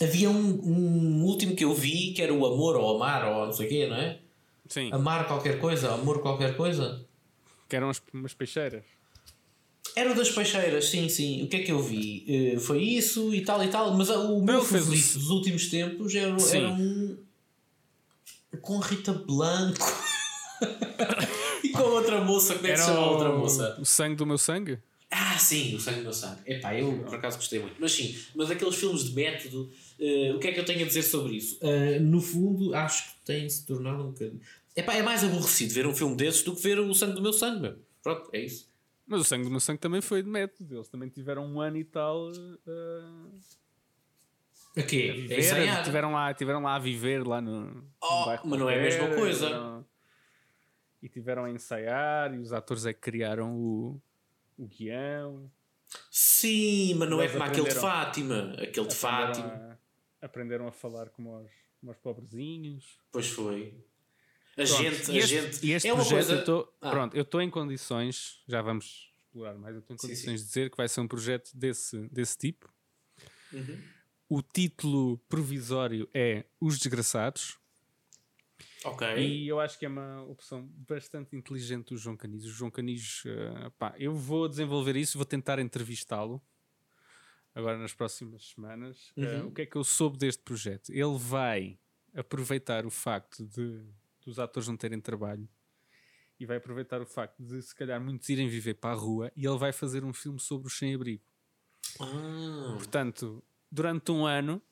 [0.03, 3.53] Havia um, um último que eu vi que era o Amor ou Amar ou não
[3.53, 4.19] sei o quê, não é?
[4.69, 7.07] Sim, Amar qualquer coisa, Amor qualquer coisa.
[7.69, 8.83] que eram umas, umas peixeiras.
[9.97, 11.45] Era o das peixeiras, sim, sim.
[11.45, 12.55] O que é que eu vi?
[12.57, 13.97] Uh, foi isso e tal e tal.
[13.97, 17.17] Mas o meu favorito dos últimos tempos era, era um.
[18.57, 19.85] Com Rita Blanco.
[21.63, 22.55] e com outra moça.
[22.55, 23.77] Como é que se chama a outra moça?
[23.81, 24.79] o sangue do meu sangue?
[25.11, 26.41] Ah, sim, o sangue do meu sangue.
[26.47, 27.77] Epá, eu por acaso gostei muito.
[27.79, 30.87] Mas sim, mas aqueles filmes de método, eh, o que é que eu tenho a
[30.87, 31.59] dizer sobre isso?
[31.61, 34.41] Eh, no fundo, acho que tem se tornado um bocadinho.
[34.75, 37.33] Epá, é mais aborrecido ver um filme desses do que ver o sangue do meu
[37.33, 37.77] sangue, meu.
[38.03, 38.69] Pronto, é isso.
[39.07, 40.77] Mas o sangue do meu sangue também foi de método.
[40.77, 43.33] Eles também tiveram um ano e tal uh,
[44.77, 45.39] a é viver.
[45.39, 45.85] ensaiar.
[45.85, 48.83] tiveram, lá, tiveram lá a viver lá no, no Oh, bairro mas não é a
[48.83, 49.47] mesma coisa.
[49.47, 49.87] tiveram-
[51.03, 54.01] e tiveram a ensaiar e os atores é que criaram o,
[54.57, 55.51] o guião.
[56.11, 58.55] Sim, mas não é como aquele de Fátima.
[58.61, 59.47] Aquele de Fátima.
[59.47, 59.77] Aprenderam
[60.23, 62.99] a, aprenderam a falar como os, como os pobrezinhos.
[63.13, 63.75] Pois foi.
[64.57, 65.67] A Pronto, gente, a este, gente.
[65.67, 66.41] e este é uma projeto coisa.
[66.41, 66.91] eu tô, Ah.
[66.91, 70.45] pronto, eu estou em condições, já vamos explorar mais, eu estou em Sim, condições sim.
[70.45, 72.73] de dizer que vai ser um projeto desse, desse tipo.
[73.53, 73.79] Uhum.
[74.29, 77.59] O título provisório é Os Desgraçados
[78.85, 79.07] Ok.
[79.19, 82.45] e eu acho que é uma opção bastante inteligente do João Canis.
[82.45, 86.41] O João Canis, eh, pá, eu vou desenvolver isso, vou tentar entrevistá-lo
[87.55, 89.13] agora nas próximas semanas.
[89.17, 89.49] Eh, Uhum.
[89.49, 90.91] o que é que eu soube deste projeto?
[90.91, 91.79] Ele vai
[92.15, 93.83] aproveitar o facto de
[94.25, 95.47] dos atores não terem trabalho
[96.41, 99.47] e vai aproveitar o facto de se calhar muitos irem viver para a rua e
[99.47, 101.23] ele vai fazer um filme sobre os sem-abrigo.
[102.01, 104.63] Ah, Portanto, durante um ano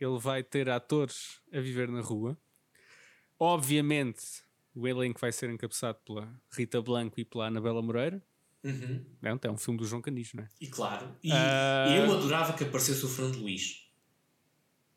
[0.00, 2.38] ele vai ter atores a viver na rua.
[3.38, 4.22] Obviamente,
[4.74, 8.22] o elenco vai ser encabeçado pela Rita Blanco e pela Anabela Moreira.
[8.64, 9.04] uhum.
[9.22, 10.48] É um, é um filme do João Canis, não é?
[10.60, 11.14] E claro.
[11.22, 11.86] E Ah.
[11.96, 13.90] eu adorava que aparecesse o Fernando Luís.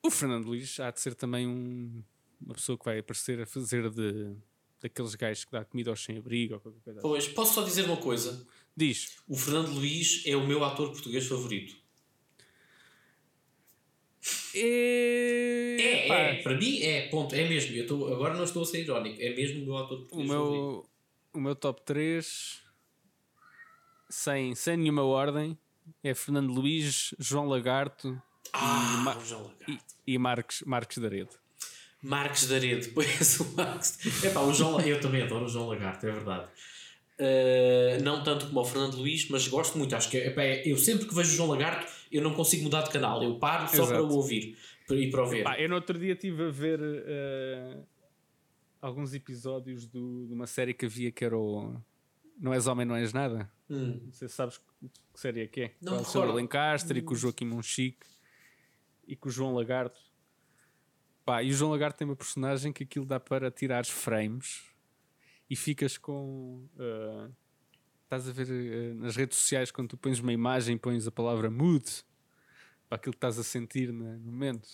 [0.01, 2.01] O Fernando Luís há de ser também um-
[2.41, 4.36] uma pessoa que vai aparecer a fazer de
[4.82, 6.99] daqueles gajos que dá comida aos sem-abrigo ou qualquer coisa.
[6.99, 7.08] assim.
[7.08, 8.45] Pois, posso só dizer uma coisa?
[8.75, 11.77] Diz, O Fernando Luís é o meu ator português favorito.
[14.55, 15.77] É.
[15.79, 17.75] É, pá, é, para mim é, ponto, é mesmo.
[17.75, 20.85] Eu estou, agora não estou a ser irónico, é mesmo o meu autor o, meu,
[21.33, 22.59] o meu top 3,
[24.09, 25.57] sem, sem nenhuma ordem,
[26.03, 28.21] é Fernando Luís, João Lagarto
[28.53, 29.71] Ah, Ma- o João Lagarto.
[30.07, 31.31] e, e Marcos, Marcos Daredo.
[32.01, 33.97] Marcos Daredo, pois o Marcos.
[34.23, 36.47] Epá, o João, eu também adoro o João Lagarto, é verdade.
[37.19, 39.95] Uh, não tanto como o Fernando Luís, mas gosto muito.
[39.95, 42.84] Acho que epá, é- eu sempre que vejo o João Lagarto, eu não consigo mudar
[42.84, 43.21] de canal.
[43.23, 43.89] Eu paro só Exato.
[43.91, 44.58] para o ouvir
[44.91, 45.45] e para o ver.
[45.60, 47.78] Eu no outro dia estive a ver eh,
[48.82, 51.76] alguns episódios do- de uma série que havia que era o
[52.39, 53.49] Não És Homem, Não És Nada.
[53.69, 53.99] Hum.
[54.06, 54.63] Não sei se sabes que
[55.15, 55.73] série é que é.
[55.82, 56.34] Não Com me o Sr.
[56.34, 58.06] Lencastre e com o Joaquim Monchique
[59.08, 59.99] e com o João Lagarto.
[61.26, 64.63] Pá, e o João Lagarto tem uma personagem que aquilo dá para tirar frames
[65.49, 66.67] e ficas com.
[66.78, 67.30] eh,
[68.15, 71.49] estás a ver eh, nas redes sociais quando tu pões uma imagem pões a palavra
[71.49, 71.86] mood
[72.88, 74.67] para aquilo que estás a sentir no momento.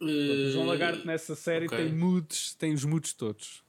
[0.00, 1.76] O João Lagarto nessa série ok.
[1.78, 3.62] tem moods, tem os moods todos.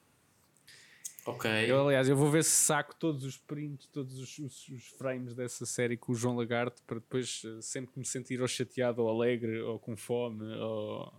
[1.26, 1.50] Ok.
[1.70, 5.36] Eu, aliás, eu vou ver se saco todos os prints, todos os, os- os frames
[5.36, 9.04] dessa série com o João Lagarto para depois, eh, sempre que me sentir ou chateado,
[9.04, 11.14] ou alegre, ou com fome, ou,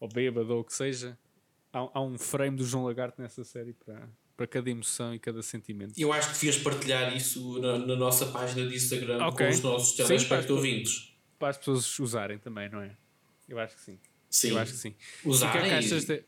[0.00, 1.18] ou bêbado, ou o que seja,
[1.72, 5.42] há, há um frame do João Lagarto nessa série para, para cada emoção e cada
[5.42, 5.94] sentimento.
[5.98, 9.44] Eu acho que devias partilhar isso na, na nossa página de Instagram Ok.
[9.44, 11.12] com os nossos telespectadores ouvintes.
[11.40, 12.96] Para as pessoas usarem também, não é?
[13.48, 13.98] Eu acho que sim.
[14.30, 14.50] Sim.
[14.50, 14.94] Eu acho que sim.
[15.24, 16.24] Usarem o que é que e- achas, de-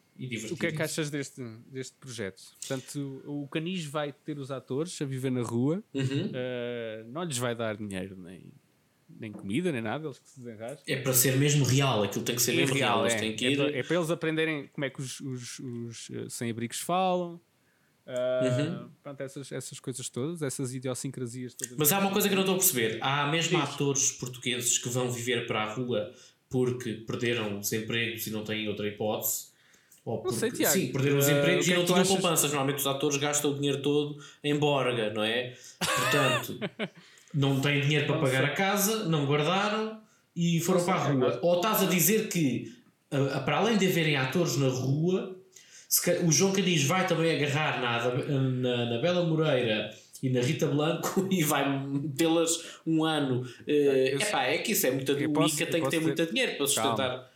[0.52, 2.42] o que é que achas deste, deste projeto?
[2.58, 6.30] Portanto, o, Canis vai ter os atores a viver na rua, Uhum.
[6.34, 8.44] eh, não lhes vai dar dinheiro nem,
[9.08, 10.94] nem comida, nem nada, eles que se desenrasquem.
[10.94, 13.06] É para ser mesmo real, aquilo tem que ser mesmo real.
[13.06, 13.26] Eles é.
[13.26, 13.56] É ir.
[13.56, 17.40] para, é para eles aprenderem como é que os, os, os, eh, sem-abrigos falam.
[18.10, 18.40] Ah,
[18.82, 18.88] Uhum.
[19.02, 21.76] pronto, essas, essas coisas todas, essas idiosincrasias todas.
[21.78, 22.98] Mas há uma coisa que eu não estou a perceber.
[23.00, 26.12] Há mesmo atores portugueses que vão viver para a rua
[26.48, 29.50] porque perderam os empregos e não têm outra hipótese.
[30.04, 30.72] Ou porque, sei, Tiago.
[30.74, 32.12] Sim, perderam os empregos que e é não tu tinham achas?
[32.12, 32.50] poupanças.
[32.50, 35.54] Normalmente os atores gastam o dinheiro todo em borga, não é?
[35.78, 36.58] Portanto,
[37.32, 40.00] não têm dinheiro para pagar a casa, não guardaram
[40.34, 41.38] e foram para a rua.
[41.42, 42.74] Ou estás a dizer que,
[43.44, 45.36] para além de haverem atores na rua,
[46.24, 49.90] o João Canis vai também agarrar na, na, na Bela Moreira
[50.22, 53.44] e na Rita Blanco e vai metê-las um ano.
[53.66, 55.12] Eu- epá, é que isso é muita.
[55.12, 57.30] O posso- tem que ter dizer- muito dinheiro para sustentar.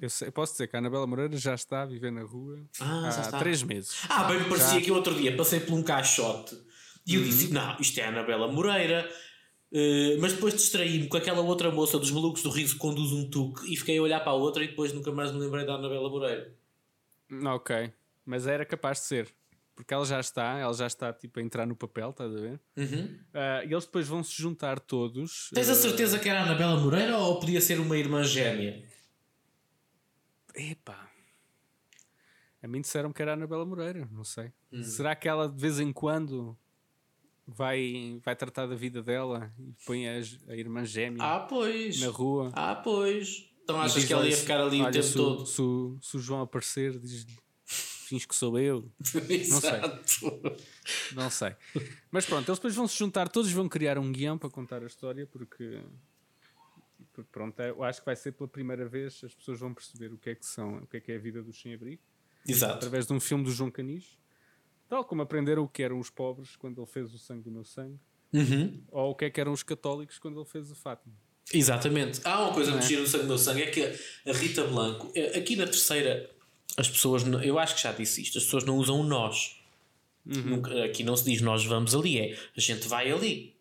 [0.00, 2.60] Eu, sei- eu posso dizer que a Anabela Moreira já está a viver na rua
[2.80, 4.02] Ah, há três meses.
[4.08, 4.80] Ah, bem me parecia Já.
[4.84, 6.56] que outro dia passei por um caixote
[7.06, 7.26] e eu Uhum.
[7.26, 9.08] disse: Não, isto é a Anabela Moreira.
[9.72, 13.28] Eh, mas depois distraí-me com aquela outra moça dos Malucos do Riso que conduz um
[13.28, 15.74] tuque e fiquei a olhar para a outra e depois nunca mais me lembrei da
[15.74, 16.54] Anabela Moreira.
[17.30, 17.92] Ok,
[18.24, 19.34] mas era capaz de ser.
[19.74, 22.60] Porque ela já está, ela já está tipo a entrar no papel, estás a ver?
[22.76, 23.18] Uhum.
[23.32, 25.50] Ah, e eles depois vão se juntar todos.
[25.52, 28.84] Tens a ah, certeza que era a Anabela Moreira ou podia ser uma irmã gêmea?
[30.54, 31.10] Epá.
[32.62, 34.52] A mim disseram que era a Anabela Moreira, não sei.
[34.72, 34.82] Hum.
[34.82, 36.56] Será que ela de vez em quando
[37.46, 40.12] vai, vai tratar da vida dela e põe a,
[40.48, 41.48] a irmã gêmea Ah,
[42.00, 42.52] na rua?
[42.54, 43.50] Ah, pois.
[43.64, 45.46] Então achas diz, que ela ia ficar ali o olha, tempo se, todo?
[45.46, 47.26] Se, o- se o João aparecer, diz
[47.64, 48.90] fins que sou eu.
[49.28, 50.40] Exato.
[51.14, 51.56] Não sei.
[52.10, 54.86] Mas pronto, eles depois vão se juntar, todos vão criar um guião para contar a
[54.86, 55.82] história, porque,
[57.14, 60.18] porque pronto, eu acho que vai ser pela primeira vez as pessoas vão perceber o
[60.18, 62.02] que é que são, o que é que é a vida dos sem-abrigo,
[62.46, 62.74] Exato.
[62.74, 64.18] através de um filme do João Canis,
[64.88, 67.64] tal como aprenderam o que eram os pobres quando ele fez o sangue do meu
[67.64, 67.98] sangue,
[68.34, 68.82] Uhum.
[68.90, 71.14] ou o que é que eram os católicos quando ele fez o Fátima.
[71.52, 72.20] Exatamente.
[72.24, 72.78] Há uma coisa é?
[72.78, 73.82] que gira no sangue do meu sangue é que
[74.28, 76.30] a Rita Blanco, eh, aqui na terceira,
[76.76, 79.56] as pessoas, eu acho que já disse isto, as pessoas não usam o nós.
[80.26, 83.54] Nunca- aqui não se diz nós vamos ali, é a gente vai ali.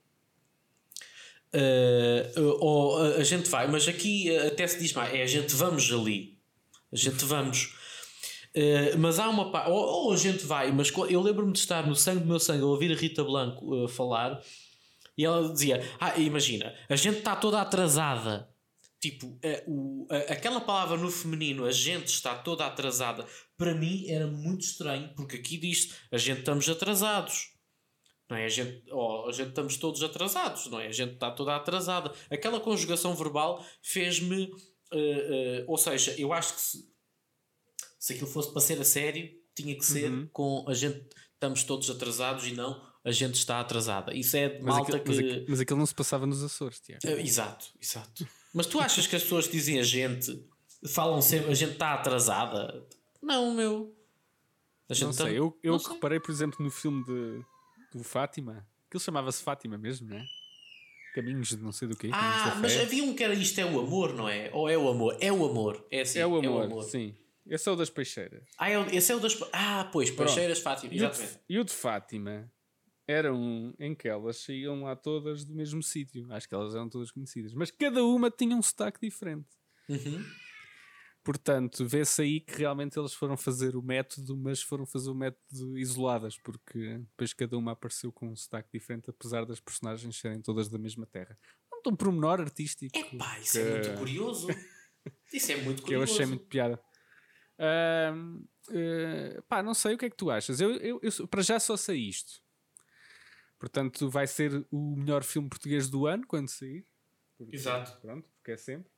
[1.52, 5.54] Eh, ou a, a gente vai, mas aqui até se diz mais, é a gente
[5.56, 6.36] vamos ali.
[6.92, 7.76] A gente vamos.
[8.56, 11.86] Eh, mas há uma parte, ou, ou a gente vai, mas eu lembro-me de estar
[11.86, 14.42] no sangue do meu sangue a ouvir a Rita Blanco falar
[15.18, 18.50] e ela dizia: Ah, imagina, a gente está toda atrasada.
[19.00, 23.26] Tipo, eh, o, a- aquela palavra no feminino, a gente está toda atrasada,
[23.58, 27.52] para mim era muito estranho, porque aqui diz a gente estamos atrasados.
[28.30, 28.46] Não é?
[28.46, 30.88] A gente, oh, a gente estamos todos atrasados, não é?
[30.88, 32.14] A gente está toda atrasada.
[32.32, 34.50] Aquela conjugação verbal fez-me.
[34.94, 36.94] eh, eh, ou seja, eu acho que se,
[38.00, 40.28] se aquilo fosse para ser a sério, tinha que ser Uhum.
[40.32, 44.14] com a gente estamos todos atrasados e não a gente está atrasada.
[44.16, 45.32] Isso é de Mas, malta aquilo, mas, que.
[45.32, 47.02] aquilo, mas aquilo não se passava nos Açores, Tiago.
[47.06, 48.28] Eh, Exato, exato.
[48.54, 50.46] Mas tu achas que as pessoas que dizem a gente
[50.88, 52.86] falam sempre a gente está atrasada?
[53.22, 53.96] Não, meu.
[54.90, 55.94] A gente Não tá- sei, eu, eu não que sei.
[55.94, 57.42] reparei, por exemplo, no filme de,
[57.98, 60.26] do Fátima, aquilo chamava-se Fátima mesmo, não é?
[61.16, 62.10] Caminhos de não sei do quê.
[62.12, 64.50] Ah, mas havia um que era Isto é o Amor, não é?
[64.54, 65.16] Ou é o Amor?
[65.22, 65.86] É o Amor.
[65.92, 67.16] É, assim, é, o amor, é o amor, sim.
[67.46, 68.44] Esse é o das peixeiras.
[68.58, 69.38] Ah, é, esse é o das.
[69.52, 71.40] Ah, pois, Peixeiras Fátima, exatamente.
[71.50, 72.52] E o de Fátima
[73.08, 76.26] era um em que elas saíam lá todas do mesmo sítio.
[76.32, 77.54] Acho que elas eram todas conhecidas.
[77.54, 79.48] Mas cada uma tinha um sotaque diferente.
[79.90, 80.24] Uhum.
[81.24, 85.78] Portanto, vê-se aí que realmente eles foram fazer o método, mas foram fazer o método
[85.78, 90.68] isoladas, porque depois cada uma apareceu com um sotaque diferente, apesar das personagens serem todas
[90.68, 91.38] da mesma terra.
[91.72, 92.98] Não um pormenor artístico.
[92.98, 93.60] É pá, isso que...
[93.60, 94.48] é muito curioso.
[95.32, 95.84] isso é muito curioso.
[95.88, 96.78] que eu achei muito piada.
[97.58, 100.60] Uh, uh, pá, não sei o que é que tu achas.
[100.60, 102.43] Eu, eu, eu, para já só sei isto.
[103.64, 106.86] Portanto, vai ser o melhor filme português do ano quando sair.
[107.38, 107.98] Porque, Exato.
[108.02, 108.92] Pronto, porque é sempre.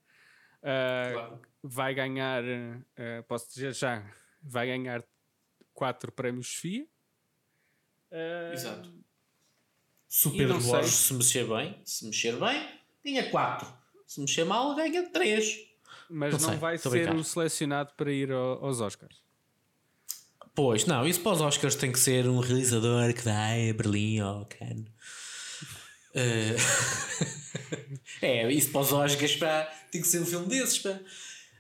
[0.58, 1.42] Uh, claro.
[1.62, 4.04] Vai ganhar, uh, posso dizer já,
[4.42, 5.04] vai ganhar
[5.72, 6.88] quatro prémios FIA.
[8.12, 8.92] Uh, Exato.
[10.08, 12.68] Super Borges, se mexer bem, se mexer bem,
[13.04, 13.72] ganha quatro.
[14.08, 15.60] Se mexer mal, ganha três.
[16.10, 19.24] Mas não, não vai ser o selecionado para ir ao, aos Oscars.
[20.56, 24.22] Pois, não, isso para os Oscars tem que ser um realizador que vai a Berlim
[24.22, 24.86] ou Cannes.
[26.16, 26.56] Uh...
[28.22, 30.80] é, isso para os Oscars pá, tem que ser um filme desses.
[30.80, 30.98] Pá.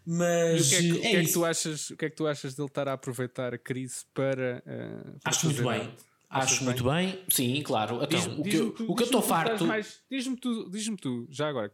[0.05, 2.09] Mas e o que é que, é, que, é que tu achas, o que é
[2.09, 4.63] que tu achas dele estar a aproveitar a crise para.
[4.65, 5.93] Uh, para Acho muito bem.
[6.29, 7.11] Acho muito bem?
[7.11, 7.25] bem?
[7.29, 8.01] sim, claro.
[8.03, 9.65] Então, diz, o, que, eu, tu, o que eu estou farto.
[10.09, 11.73] Diz-me tu, diz tu, já agora,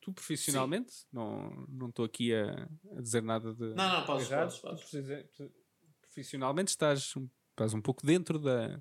[0.00, 1.06] tu profissionalmente, sim.
[1.12, 3.74] não estou aqui a, a, dizer nada de.
[3.74, 5.50] Não, não, podes, errado, podes, podes.
[6.18, 7.14] Profissionalmente estás,
[7.50, 8.80] estás um pouco dentro da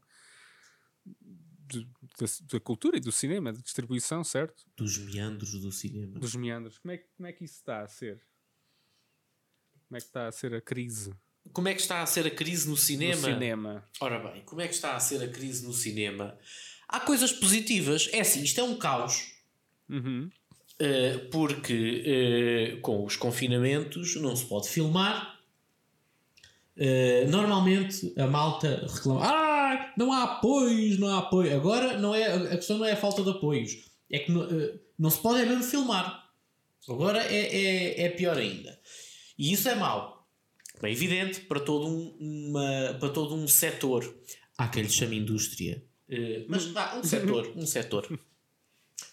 [1.05, 4.65] da, da, cultura e do cinema, da distribuição, certo?
[4.75, 6.19] Dos meandros do cinema.
[6.19, 6.79] Dos meandros.
[6.79, 8.19] Como é, como é que isso está a ser?
[9.87, 11.13] Como é que está a ser a crise?
[11.53, 13.15] Como é que está a ser a crise no cinema?
[13.15, 13.85] No cinema.
[13.99, 16.39] Ora bem, como é que está a ser a crise no cinema?
[16.87, 18.09] Há coisas positivas.
[18.11, 19.31] É assim, isto é um caos.
[19.87, 20.27] Uhum.
[20.81, 25.36] Uh, porque uh, com os confinamentos não se pode filmar.
[26.77, 31.55] Uh, normalmente a malta reclama: Ah, não há apoios, não há apoio.
[31.55, 34.47] Agora não é, a questão não é a falta de apoios, é que não,
[34.97, 36.27] não se pode é mesmo filmar.
[36.87, 38.79] Agora é, é, é pior ainda.
[39.37, 40.27] E isso é mau.
[40.81, 44.15] É evidente para todo um, uma, para todo um setor.
[44.57, 45.83] Há quem lhe chame indústria.
[46.09, 47.51] Uh, mas vá, um setor.
[47.55, 48.19] um setor.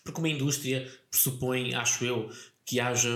[0.04, 2.30] Porque uma indústria pressupõe, acho eu,
[2.64, 3.10] que haja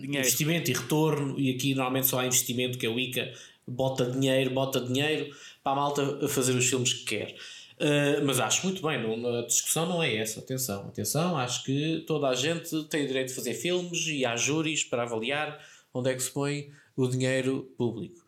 [0.00, 0.26] dinheiro.
[0.26, 3.32] investimento e retorno, e aqui normalmente só há investimento, que é o ICA,
[3.66, 7.36] bota dinheiro, bota dinheiro para a malta fazer os filmes que quer.
[7.80, 10.40] Uh, mas acho muito bem, não, a discussão não é essa.
[10.40, 14.36] Atenção, atenção, acho que toda a gente tem o direito de fazer filmes e há
[14.36, 15.58] júris para avaliar
[15.92, 18.22] onde é que se põe o dinheiro público.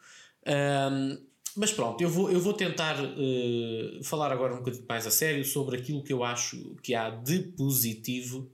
[0.47, 1.19] Um,
[1.57, 5.45] mas pronto, eu vou, eu vou tentar uh, falar agora um bocadinho mais a sério
[5.45, 8.51] sobre aquilo que eu acho que há de positivo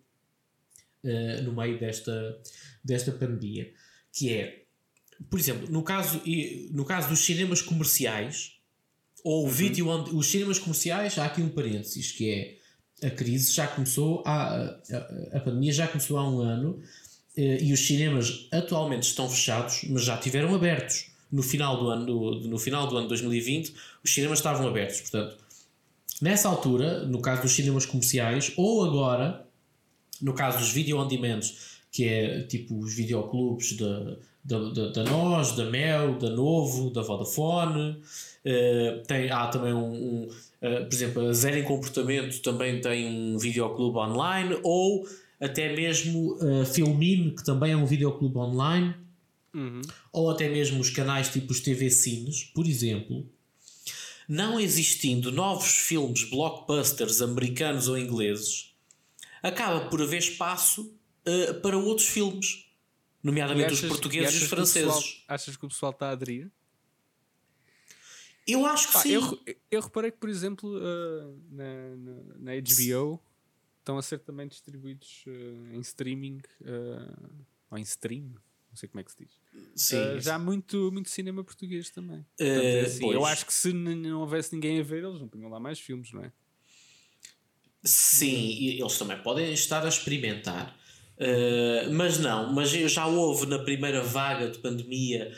[1.03, 2.39] uh, no meio desta,
[2.85, 3.73] desta pandemia.
[4.13, 4.60] Que é,
[5.29, 6.21] por exemplo, no caso,
[6.71, 8.53] no caso dos cinemas comerciais,
[9.23, 9.51] ou uhum.
[9.51, 12.61] vídeo onde, os cinemas comerciais, há aqui um parênteses que é
[13.07, 16.81] a crise já começou, há, a, a pandemia já começou há um ano
[17.37, 21.11] eh, e os cinemas atualmente estão fechados, mas já tiveram abertos.
[21.31, 25.01] No final do ano, do, no final do ano 2020, os cinemas estavam abertos.
[25.01, 25.39] Portanto,
[26.21, 29.47] nessa altura, no caso dos cinemas comerciais, ou agora,
[30.21, 31.41] no caso dos video on demand,
[31.91, 37.03] que é tipo os videoclubes da, da, da, da Nós, da Mel, da Novo, da
[37.03, 38.03] Vodafone.
[38.45, 43.07] Uh, tem, há também um, um uh, por exemplo, a Zero em Comportamento também tem
[43.07, 45.07] um videoclube online, ou
[45.41, 48.95] até mesmo uh, Filmine, que também é um videoclube online,
[49.55, 49.83] uhum.
[50.13, 53.27] ou até mesmo os canais tipo os TV Cines, por exemplo,
[54.29, 58.73] não existindo novos filmes blockbusters americanos ou ingleses,
[59.43, 60.93] acaba por haver espaço
[61.27, 62.70] uh, para outros filmes,
[63.23, 64.95] nomeadamente achas, os portugueses e os franceses.
[64.95, 66.51] pessoal, achas que o pessoal está a aderir?
[68.47, 69.13] Eu acho que sim.
[69.13, 73.23] Eu, eu reparei que, por exemplo, uh, na, na, na HBO
[73.79, 78.25] estão a ser também distribuídos uh, em streaming uh, ou em stream,
[78.71, 79.41] não sei como é que se diz.
[79.75, 82.25] Sim, uh, já há muito, muito cinema português também.
[82.37, 85.51] Portanto, é assim, eu acho que se não houvesse ninguém a ver, eles não punham
[85.51, 86.33] lá mais filmes, não é?
[87.83, 90.79] Sim, eles também podem estar a experimentar.
[91.93, 95.31] Mas não, mas já houve na primeira vaga de pandemia.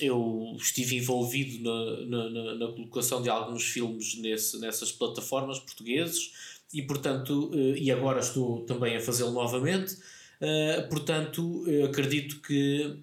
[0.00, 6.32] eu estive envolvido na, na, na, colocação de alguns filmes nesse, nessas plataformas portugueses
[6.72, 9.98] e portanto, eh, e agora estou também a fazê-lo novamente,
[10.40, 12.98] eh, portanto, acredito que,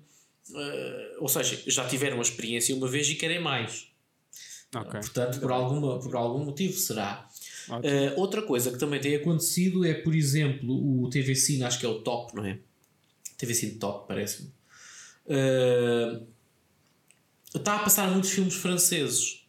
[0.55, 3.87] eh, ou seja, já tiveram a experiência uma vez e querem mais.
[4.75, 5.01] Okay.
[5.01, 7.28] Portanto, por, alguma, por algum motivo será.
[7.69, 11.85] Uh, outra coisa que também tem acontecido é, por exemplo, o TV Cine, acho que
[11.85, 12.59] é o top, não é?
[13.37, 14.51] TV Cine Top, parece-me.
[15.25, 16.27] Uh,
[17.55, 19.45] está a passar muitos filmes franceses.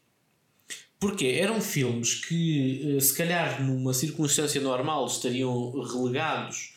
[0.98, 1.38] Porquê?
[1.40, 6.74] Eram filmes que, uh, se calhar, numa circunstância normal, estariam relegados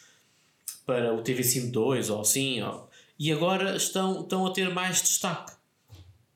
[0.85, 2.85] para o TV Cine 2 ou assim, ó,
[3.19, 5.53] e agora estão, estão a ter mais destaque.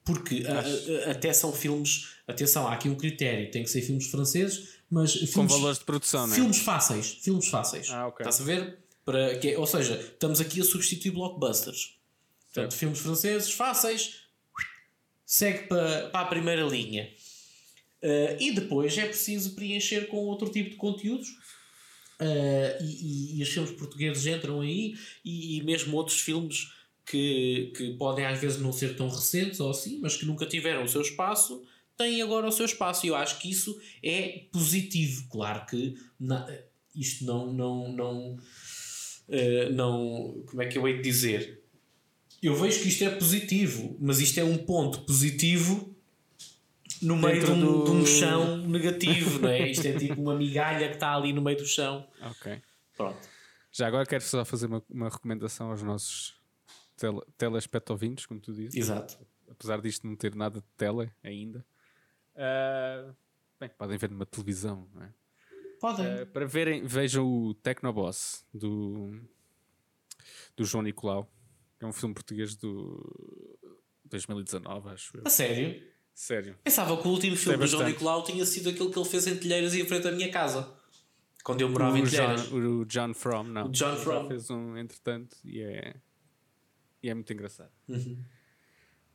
[0.05, 2.15] Porque a, a, até são filmes.
[2.27, 5.13] Atenção, há aqui um critério: tem que ser filmes franceses, mas.
[5.13, 6.35] Filmes, Com valores de produção, não é?
[6.35, 7.19] Filmes fáceis.
[7.21, 7.89] Filmes fáceis.
[7.89, 8.25] Ah, ok.
[8.25, 8.79] Estás a ver?
[9.03, 11.97] Para, que, ou seja, estamos aqui a substituir blockbusters.
[12.53, 14.21] Portanto, filmes franceses fáceis,
[15.25, 17.09] segue para, para a primeira linha.
[18.01, 21.29] Uh, e depois é preciso preencher com outro tipo de conteúdos.
[22.19, 26.71] Uh, e, e, e, os filmes portugueses entram aí, e, e, mesmo outros filmes
[27.05, 30.83] que, que podem às vezes não ser tão recentes ou assim, mas que nunca tiveram
[30.83, 31.63] o seu espaço,
[31.97, 33.05] têm agora o seu espaço.
[33.05, 35.27] E eu acho que isso é positivo.
[35.29, 36.47] Claro que na,
[36.95, 37.51] isto não.
[37.51, 41.67] não, não, uh, não como é que eu hei de dizer?
[42.41, 45.95] eu vejo que isto é positivo, mas isto é um ponto positivo
[47.01, 47.83] no meio de um, do...
[47.85, 49.69] de um, chão negativo, não é?
[49.69, 52.07] Isto é tipo uma migalha que está ali no meio do chão.
[52.21, 52.61] Ok.
[52.95, 53.29] Pronto.
[53.71, 56.39] Já agora quero só fazer uma, uma recomendação aos nossos
[56.95, 58.75] tele, telespectovintes, como tu dizes.
[58.75, 59.17] Exato.
[59.49, 61.65] Apesar disto não ter nada de tele ainda.
[62.37, 63.15] Uh,
[63.59, 65.13] bem, podem ver numa televisão, não é?
[65.79, 66.23] Podem.
[66.23, 69.19] Uh, para verem, vejam o Tecnoboss do,
[70.55, 71.29] do João Nicolau
[71.79, 73.49] é um filme português do
[74.05, 75.23] 2019, acho eu.
[75.25, 75.81] A sério?
[76.13, 76.57] Sério.
[76.63, 79.37] Pensava que o último filme do João Nicolau tinha sido aquele que ele fez em
[79.37, 80.75] Telheiras e em frente à minha casa.
[81.43, 82.49] Quando eu morava o em Telheiras.
[82.49, 83.67] John, o John From, não.
[83.67, 84.27] O John From.
[84.27, 85.95] fez um entretanto e é,
[87.03, 87.71] e é muito engraçado.
[87.87, 88.23] Uhum.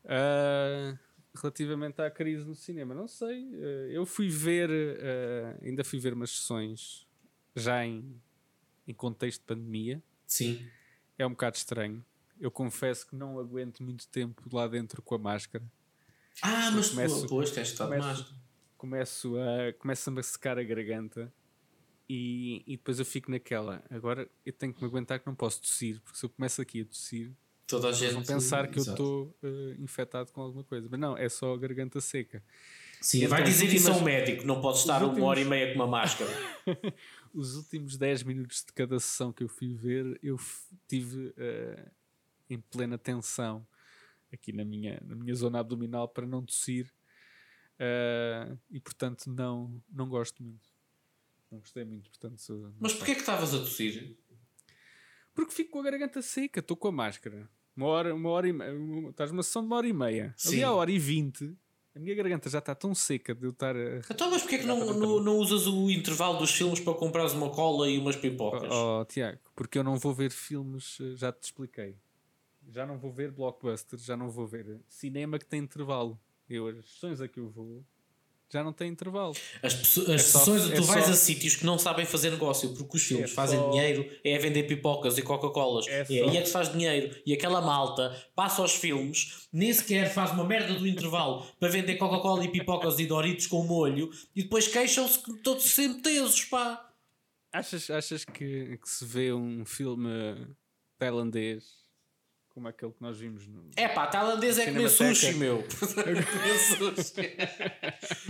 [0.04, 0.98] Uh,
[1.34, 3.44] relativamente à crise no cinema, não sei.
[3.46, 7.06] Uh, eu fui ver, uh, ainda fui ver umas sessões
[7.54, 8.20] já em,
[8.86, 10.02] em contexto de pandemia.
[10.26, 10.66] Sim.
[11.18, 12.04] É um bocado estranho
[12.42, 15.64] eu confesso que não aguento muito tempo lá dentro com a máscara.
[16.42, 18.36] Ah, mas começo, depois tens estado máscara.
[18.76, 21.32] Começo a, começo a secar a garganta
[22.08, 23.80] e, e depois eu fico naquela.
[23.88, 26.80] Agora eu tenho que me aguentar que não posso tossir, porque se eu começo aqui
[26.80, 27.30] a tossir,
[27.76, 29.02] Toda a gente vão pensar que Exato.
[29.02, 30.88] eu estou uh, infectado com alguma coisa.
[30.90, 32.42] Mas não, é só a garganta seca.
[33.00, 35.18] Sim, então, vai dizer isso a um médico, não pode estar últimos...
[35.18, 36.30] uma hora e meia com uma máscara.
[37.34, 40.38] Os últimos 10 minutos de cada sessão que eu fui ver, eu
[40.86, 41.28] tive.
[41.28, 41.90] Uh,
[42.52, 43.66] em plena tensão
[44.32, 46.92] aqui na minha, na minha zona abdominal para não tossir
[47.78, 50.70] uh, e portanto não, não gosto muito.
[51.50, 52.74] Não gostei muito, portanto.
[52.80, 54.16] Mas porquê é que estavas a tossir?
[55.34, 57.48] Porque fico com a garganta seca, estou com a máscara.
[57.76, 58.72] Uma hora, uma hora e meia.
[59.10, 60.34] Estás numa sessão de uma hora e meia.
[60.36, 60.54] Sim.
[60.54, 61.54] Ali à hora e vinte,
[61.94, 63.98] a minha garganta já está tão seca de eu estar a.
[64.10, 67.32] Então, mas porquê é que não, não, não, usas o intervalo dos filmes para comprares
[67.32, 68.70] uma cola e umas pipocas?
[68.70, 71.96] Oh, oh, Tiago, porque eu não vou ver filmes, já te expliquei
[72.70, 76.18] já não vou ver blockbusters, já não vou ver cinema que tem intervalo.
[76.48, 77.84] Eu, as sessões a que eu vou
[78.52, 79.34] já não tem intervalo.
[79.62, 81.12] As, as é sessões é tu vais só...
[81.12, 83.70] a sítios que não sabem fazer negócio, porque os filmes é fazem só...
[83.70, 87.16] dinheiro, é vender pipocas e Coca-Colas, é e aí é que se faz dinheiro.
[87.24, 91.96] E aquela malta passa aos filmes, nem sequer faz uma merda do intervalo para vender
[91.96, 96.90] Coca-Cola e pipocas e Doritos com molho, e depois queixam-se que todos sempre tesos, pá.
[97.50, 100.08] Achas, achas que, que se vê um filme
[100.98, 101.81] tailandês
[102.52, 103.70] como aquele que nós vimos no.
[103.76, 105.58] É pá, tailandês é comer sushi, meu.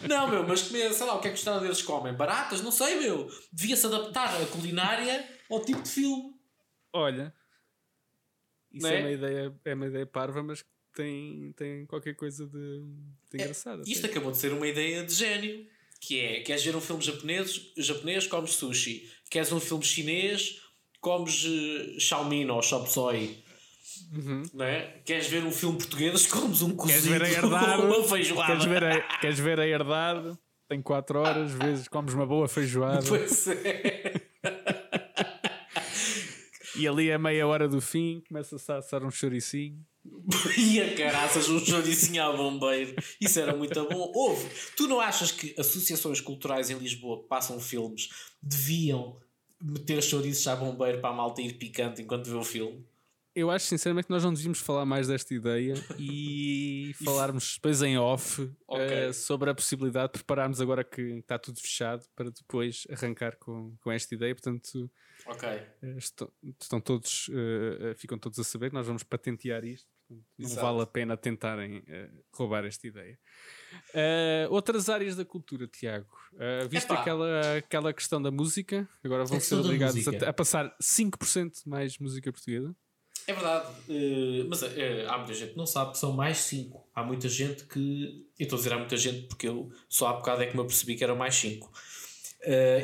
[0.08, 2.14] não, meu, mas comer, sei lá, o que é que os tailandeses comem?
[2.14, 2.62] Baratas?
[2.62, 3.30] Não sei, meu.
[3.52, 6.34] Devia-se adaptar a culinária ao tipo de filme.
[6.92, 7.34] Olha,
[8.72, 8.96] isso é?
[8.96, 9.00] é?
[9.00, 10.64] uma ideia, é uma ideia parva, mas
[10.94, 12.82] tem, tem qualquer coisa de,
[13.30, 13.82] de é, engraçado.
[13.86, 15.66] Isto acabou de ser uma ideia de gênio.
[16.00, 19.08] Que é, queres ver um filme japonês, japonês comes sushi.
[19.30, 20.60] Queres um filme chinês,
[21.00, 23.40] comes uh, Xiaomin ou Chop Soy.
[24.12, 24.42] Uhum.
[24.60, 25.00] É?
[25.04, 26.26] Queres ver um filme português?
[26.26, 28.52] Comes um cozido queres ver a herdade, uma feijoada.
[28.52, 30.38] Queres ver a, queres ver a herdade?
[30.68, 33.04] Tem 4 horas, vezes comes uma boa feijoada.
[33.06, 34.14] Pois é.
[36.76, 39.84] e ali a meia hora do fim começa-se a assar um choricinho.
[40.56, 42.94] e a caraças, um choricinho a bombeiro.
[43.20, 44.10] Isso era muito bom.
[44.14, 44.48] Houve.
[44.74, 48.08] Tu não achas que associações culturais em Lisboa que passam filmes
[48.42, 49.18] deviam
[49.60, 52.82] meter chouriços a bombeiro para a malta ir picante enquanto vê o filme?
[53.34, 57.96] Eu acho sinceramente que nós não devíamos falar mais desta ideia e falarmos depois em
[57.98, 59.08] off okay.
[59.08, 63.74] uh, sobre a possibilidade de prepararmos agora que está tudo fechado para depois arrancar com,
[63.80, 64.34] com esta ideia.
[64.34, 64.90] Portanto,
[65.26, 65.58] okay.
[65.82, 69.90] uh, estão, estão, todos, uh, ficam todos a saber que nós vamos patentear isto.
[70.38, 70.66] Não Exato.
[70.66, 73.18] vale a pena tentarem eh, roubar esta ideia.
[73.94, 76.06] Eh, outras áreas da cultura, Tiago.
[76.34, 77.00] Uh, viste Epá.
[77.00, 78.88] aquela, aquela questão da música?
[79.02, 80.26] Agora vão A ser obrigados música.
[80.26, 82.74] a, a passar 5% mais música portuguesa.
[83.26, 86.88] É verdade, eh, mas eh, há muita gente que não sabe que são mais 5.
[86.94, 88.26] Há muita gente que.
[88.38, 90.62] Eu estou a dizer há muita gente porque eu só há bocado é que me
[90.62, 91.70] apercebi que eram mais 5.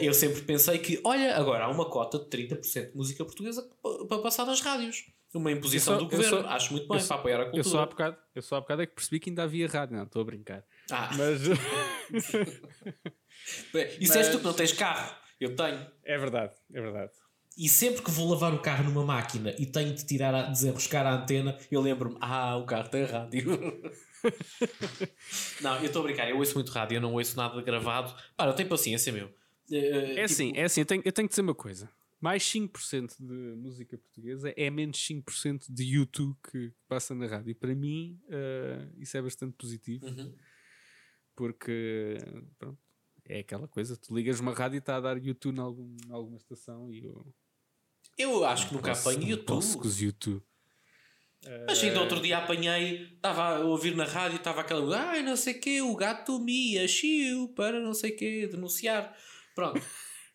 [0.01, 4.05] eu sempre pensei que, olha, agora há uma cota de 30% de música portuguesa pa-
[4.07, 5.07] para passar nas rádios.
[5.35, 6.43] Uma imposição Eu só- do eu governo.
[6.43, 7.69] só- Acho muito bem eu só- para apoiar a Eu cultura.
[7.69, 9.97] só, há bocado, eu só há bocado é que percebi que ainda havia rádio.
[9.97, 10.65] Não, estou a brincar.
[10.91, 11.43] Ah, Mas
[14.01, 15.15] isso és tu que não tens carro.
[15.41, 15.87] Eu tenho.
[16.05, 17.13] é verdade, é verdade.
[17.59, 21.05] E sempre que vou lavar o carro numa máquina e tenho de tirar, a, desenroscar
[21.05, 23.59] a antena, eu lembro-me, ah, o carro tem rádio.
[25.61, 28.15] não, eu estou a brincar, eu ouço muito rádio, eu não ouço nada gravado.
[28.37, 29.29] Pá, não tenho paciência, meu.
[29.73, 31.91] É tipo, assim, é assim, eu tenho, eu tenho que dizer uma coisa.
[32.21, 37.51] Mais 5% de música portuguesa é menos 5% de YouTube que passa na rádio.
[37.51, 40.07] E para mim, eh, isso é bastante positivo.
[40.07, 40.33] Uhum.
[41.35, 42.19] Porque,
[42.57, 42.79] pronto,
[43.25, 43.97] é aquela coisa.
[43.97, 47.05] Tu ligas uma rádio e está a dar YouTube em algum, em alguma estação e
[47.05, 47.27] eu...
[48.19, 49.47] Eu acho que nunca posso- apanho YouTube.
[49.47, 50.43] Posso com os YouTube.
[51.67, 55.55] Mas ainda outro dia apanhei, estava a ouvir na rádio, estava aquela, ai não sei
[55.55, 59.17] quê, o gato Mia, chiu, para não sei quê, denunciar.
[59.55, 59.81] Pronto,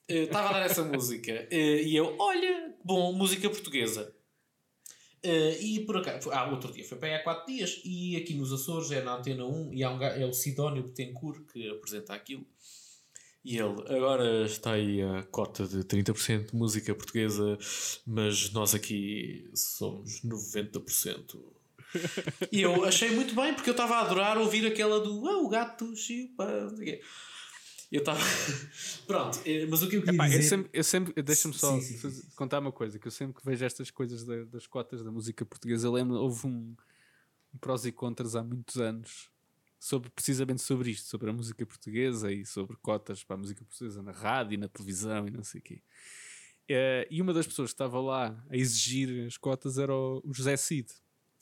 [0.08, 1.48] Eh, estava a dar essa música.
[1.50, 4.14] Eh, e eu, olha, bom, música portuguesa.
[5.24, 8.34] Eh, e por acaso, ah, outro dia, foi para aí há 4 dias, e aqui
[8.34, 12.14] nos Açores é na Antena 1, e há um, é o Sidónio Betancourt que apresenta
[12.14, 12.46] aquilo.
[13.46, 17.58] E ele, agora está aí a cota de 30% de música portuguesa,
[18.06, 21.44] mas nós aqui somos 90%.
[22.52, 25.50] e eu achei muito bem, porque eu estava a adorar ouvir aquela do ah, o
[25.50, 27.02] gato chipa, não sei o quê.
[27.92, 28.20] Eu estava.
[29.06, 30.50] Pronto, eh, mas o que eu queria Epá, eu dizer.
[30.50, 33.46] sempre, eu sempre deixa-me só Sim, sim, sim, contar uma coisa: que eu sempre que
[33.48, 36.76] vejo estas coisas da- das cotas da música portuguesa, eu lembro, houve um,
[37.54, 39.30] um prós e contras há muitos anos
[39.84, 44.02] sobre, precisamente sobre isto, sobre a música portuguesa e sobre cotas para a música portuguesa
[44.02, 45.82] na rádio e na televisão e não sei o quê.
[46.70, 50.56] Eh, e uma das pessoas que estava lá a exigir as cotas era o, José
[50.56, 50.90] Cid.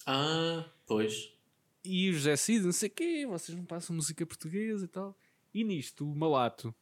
[0.07, 1.31] Ah, pois.
[1.85, 5.15] E o José Cid, não sei o quê, vocês não passam música portuguesa e tal.
[5.53, 6.73] E nisto, o Malato,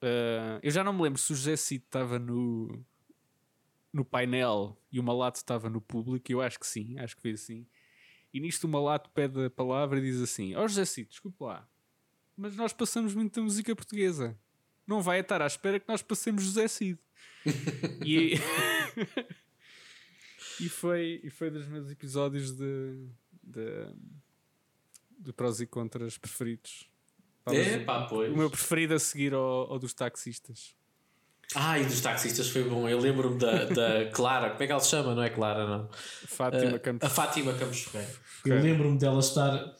[0.00, 2.82] eh, eu já não me lembro se o José Cid estava no,
[3.92, 7.32] no painel e o Malato estava no público, eu acho que sim, acho que foi
[7.32, 7.66] assim.
[8.32, 11.66] E nisto o Malato pede a palavra e diz assim: Ó José Cid, desculpe lá,
[12.36, 14.38] mas nós passamos muita música portuguesa.
[14.86, 16.98] Não vai estar à espera que nós passemos José Cid.
[18.04, 18.34] e,
[20.60, 23.06] e, foi, e foi dos meus episódios de,
[23.42, 23.92] de,
[25.18, 26.88] de prós e contras preferidos.
[27.46, 28.32] É, pá, pois.
[28.32, 30.76] o meu preferido a seguir ao, ao dos taxistas.
[31.54, 32.88] Ah, e dos taxistas foi bom.
[32.88, 35.14] Eu lembro-me da, da Clara, como é que ela se chama?
[35.14, 35.88] Não é Clara, não.
[36.26, 37.06] Fátima Eh, Campos.
[37.06, 38.12] a Fátima Campos Ferreira.
[38.44, 38.62] Eu Ok.
[38.70, 39.74] lembro-me dela estar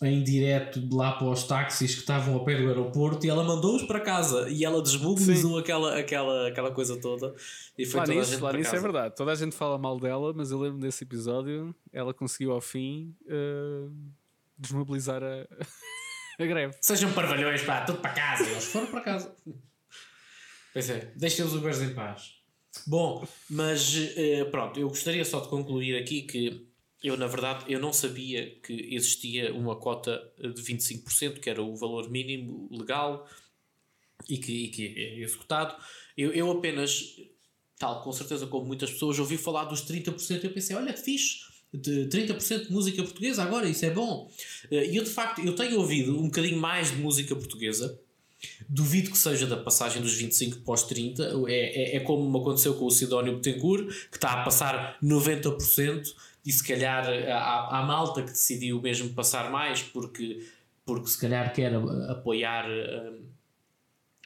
[0.00, 3.42] em direto de lá para os táxis que estavam ao pé do aeroporto E ela
[3.42, 7.34] mandou-os para casa e ela desmobilizou aquela, aquela, aquela coisa toda
[7.76, 8.82] e foi Lá toda a nisso, gente lá para nisso é casa.
[8.82, 9.14] verdade.
[9.16, 11.74] Toda a gente fala mal dela, mas eu lembro desse episódio.
[11.92, 13.88] Ela conseguiu ao fim eh,
[14.56, 15.46] desmobilizar a,
[16.42, 16.74] a greve.
[16.80, 18.44] Sejam parvalhões, pá, tudo para casa.
[18.48, 19.34] Eles foram para casa.
[20.78, 22.34] Pois é, deixem os Ubers em paz.
[22.86, 26.68] Bom, mas eh, pronto, eu gostaria só de concluir aqui que
[27.02, 31.74] eu, na verdade, eu não sabia que existia uma cota de 25%, que era o
[31.74, 33.28] valor mínimo legal
[34.28, 35.74] e que, e que é executado.
[36.16, 37.16] Eu, eu apenas,
[37.76, 40.44] tal, com certeza, como muitas pessoas, ouvi falar dos 30%.
[40.44, 41.40] Eu pensei, olha que fixe,
[41.74, 44.30] de 30% de música portuguesa agora, isso é bom.
[44.70, 48.00] Eh, E eu, de facto, eu tenho ouvido um bocadinho mais de música portuguesa.
[48.68, 51.22] Duvido que seja da passagem dos 25 para os 30.
[51.48, 56.14] É, é, é como aconteceu com o Sidónio Betancourt, que está a passar 90%,
[56.44, 60.46] e se calhar há, há malta que decidiu mesmo passar mais porque,
[60.84, 61.74] porque se calhar quer
[62.08, 63.12] apoiar eh,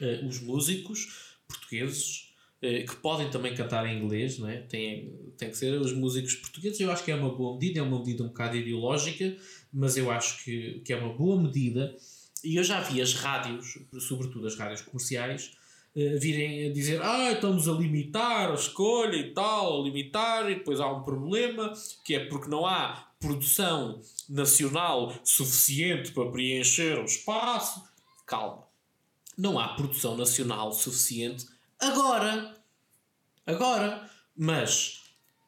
[0.00, 2.32] eh, os músicos portugueses
[2.62, 4.58] eh, que podem também cantar em inglês, não é?
[4.58, 6.78] tem, tem que ser os músicos portugueses.
[6.78, 9.36] Eu acho que é uma boa medida, é uma medida um bocado ideológica,
[9.72, 11.96] mas eu acho que, que é uma boa medida.
[12.45, 15.53] E eu já vi as rádios, sobretudo as rádios comerciais,
[15.97, 20.57] eh, virem a dizer: Ah, estamos a limitar a escolha e tal, a limitar, e
[20.57, 21.72] depois há um problema
[22.05, 27.82] que é porque não há produção nacional suficiente para preencher o espaço.
[28.26, 28.72] Calma
[29.36, 31.47] não há produção nacional suficiente
[31.78, 32.57] agora.
[33.47, 34.11] Agora.
[34.36, 35.03] Mas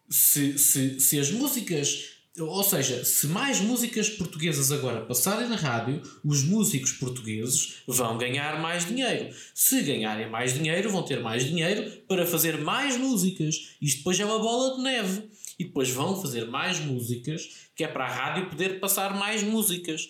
[0.08, 2.13] se, se, se as músicas.
[2.36, 8.60] Ou seja, se mais músicas portuguesas agora passarem na rádio, os músicos portugueses vão ganhar
[8.60, 9.32] mais dinheiro.
[9.54, 13.76] Se ganharem mais dinheiro, vão ter mais dinheiro para fazer mais músicas.
[13.80, 15.30] Isto depois é uma bola de neve.
[15.60, 20.08] E depois vão fazer mais músicas que é para a rádio poder passar mais músicas.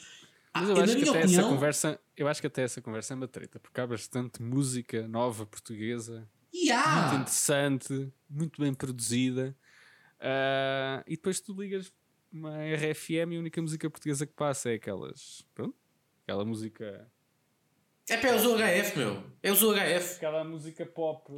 [0.55, 2.81] Mas Ah, eu na acho que até opinião, essa conversa, eu acho que até essa
[2.81, 8.73] conversa é uma treta, porque há bastante música nova portuguesa, e muito interessante, muito bem
[8.73, 9.55] produzida.
[10.21, 11.93] Ah, e depois tu ligas
[12.37, 15.45] uma RFM e a única música portuguesa que passa é aquelas.
[15.55, 15.75] Pronto,
[16.23, 17.11] aquela música.
[18.09, 19.23] É para é os UHF, meu.
[19.43, 20.17] É os UHF.
[20.17, 21.33] Aquela música pop.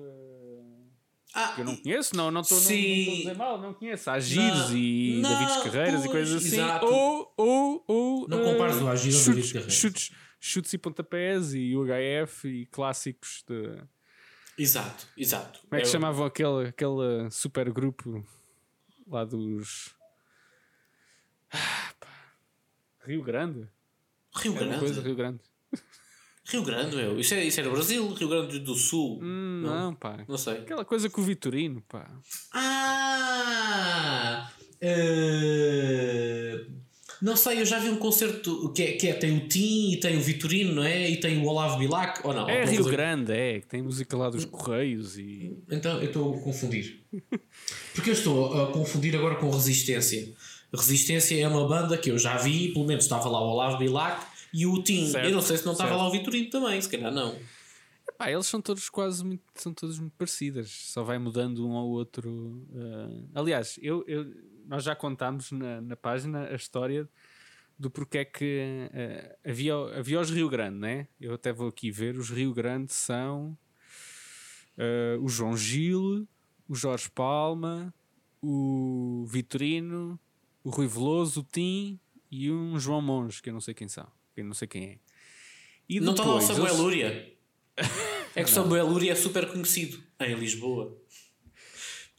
[1.34, 4.11] ah, Ah, que eu não conheço, não, não estou a dizer mal, não conheço.
[4.11, 6.57] Há Gires e Não, Davides Carreiras e pois, coisas assim.
[6.57, 6.86] exato.
[6.86, 8.28] Ou, ou, ou.
[8.28, 9.74] Não ah, compares o Agir ao chutes, David Carreiras.
[9.74, 13.76] chutes, chutes e pontapés e UHF e clássicos de.
[14.59, 15.61] Exato, exato.
[15.68, 18.24] Como é que Eu- chamavam aquele, aquele super grupo
[19.07, 19.94] lá dos.
[21.57, 21.92] Ah.
[23.07, 23.66] Rio Grande?
[24.36, 24.78] Rio Era Grande.
[24.80, 25.40] coisa, Rio Grande.
[26.48, 27.18] Rio Grande, meu.
[27.18, 29.18] Isso é, isso é no Brasil, Rio Grande do Sul.
[29.22, 29.74] Hum, Não.
[29.86, 29.94] não.
[29.94, 30.24] pá.
[30.28, 30.54] Não sei.
[30.59, 32.09] Aquela coisa com o Vitorino, pá.
[32.52, 34.50] Ah!
[34.80, 36.64] eh,
[37.22, 39.96] não sei, eu já vi um concerto que, é, que é- tem o Tim e
[40.00, 41.11] tem o Vitorino, não é?
[41.11, 42.48] E tem o Olavo Bilac, ou não?
[42.48, 45.57] É Rio Grande, é, que tem música lá dos Correios e.
[45.70, 47.02] Então eu estou a confundir.
[47.94, 50.32] Porque eu estou a confundir agora com Resistência.
[50.72, 54.26] Resistência é uma banda que eu já vi, pelo menos estava lá o Olavo Bilac
[54.52, 55.06] e o Tim.
[55.06, 56.02] Certo, eu não sei se não estava certo.
[56.02, 57.38] lá o Vitorino também, se calhar não.
[58.18, 61.86] Pá, eles são todos quase muito, são todos muito parecidas, só vai mudando um ao
[61.86, 62.66] outro.
[62.74, 63.24] eh.
[63.34, 64.32] Aliás, eu, eu-
[64.66, 67.08] nós já contámos na, na página a história
[67.78, 71.08] do porquê é que eh, havia, havia os Rio Grande, né?
[71.20, 72.16] Eu até vou aqui ver.
[72.16, 73.56] Os Rio Grande são
[74.78, 76.26] eh, o João Gil,
[76.68, 77.92] o Jorge Palma,
[78.42, 80.18] o Vitorino,
[80.66, 81.98] o Rui Veloso, o Tim
[82.28, 84.04] e um João Monge, que eu não sei quem são,
[84.34, 84.98] que eu não sei quem é.
[85.88, 87.32] E Não está lá o Samuel Lúria.
[88.34, 90.94] É que o Samuel Lúria é super conhecido em Lisboa.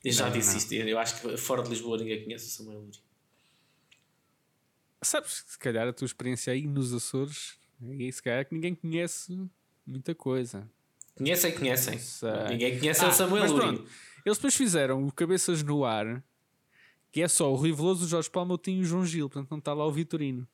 [0.04, 0.58] Eu já Não, disse não.
[0.58, 3.00] isto, eu acho que fora de Lisboa ninguém conhece o Samuel Lúria.
[5.04, 9.40] Sabes, se calhar a tua experiência aí nos Açores, e se calhar que ninguém conhece
[9.86, 10.68] muita coisa.
[11.16, 12.00] Conhecem, conhecem.
[12.50, 13.84] Ninguém conhece Ah, o Samuel Lúria.
[14.26, 16.24] eles depois fizeram o Cabeças no Ar,
[17.18, 19.28] que é só o Rui Veloso, o Jorge Palma, o Tim e o João Gil,
[19.28, 20.48] portanto não está lá o Vitorino.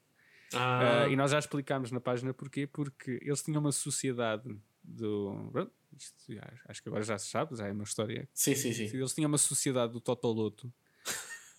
[0.53, 5.51] Ah, Ah, e nós já explicámos na página porquê, porque eles tinham uma sociedade do.
[5.99, 6.31] isto
[6.65, 8.85] acho que agora já se sabe, já é uma história sim, sim, sim.
[8.95, 10.71] eles tinham uma sociedade do Totoloto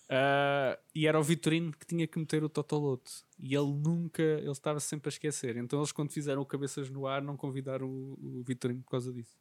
[0.09, 4.49] Ah, e era o Vitorino que tinha que meter o Totoloto e ele nunca, ele
[4.49, 5.55] estava sempre a esquecer.
[5.55, 9.13] Então eles, quando fizeram o Cabeças no Ar, não convidaram o, o Vitorino por causa
[9.13, 9.37] disso.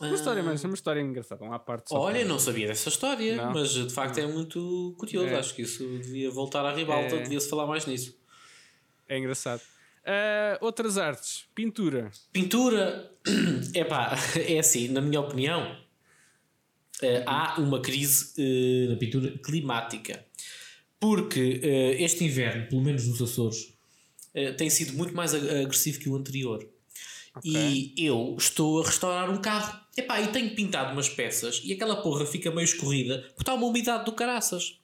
[0.00, 1.44] Uma história, mas é uma história engraçada.
[1.44, 3.52] Uma parte só Olha, para- não sabia dessa história, Não.
[3.52, 5.28] mas de facto é muito curioso.
[5.28, 5.38] É.
[5.38, 7.22] Acho que isso devia voltar à ribalta, É.
[7.22, 8.18] devia-se falar mais nisso.
[9.08, 9.60] É engraçado.
[10.04, 12.10] Ah, outras artes, pintura.
[12.32, 13.12] Pintura,
[13.74, 14.16] epá,
[14.48, 15.76] é assim, na minha opinião,
[17.02, 20.24] eh, há uma crise eh, na pintura climática.
[20.98, 23.74] Porque eh, este inverno, pelo menos nos Açores,
[24.56, 26.66] tem sido muito mais ag- agressivo que o anterior.
[27.44, 29.80] E eu estou a restaurar um carro.
[29.96, 33.66] Epá, e tenho pintado umas peças e aquela porra fica meio escorrida porque está uma
[33.66, 34.80] umidade do caraças.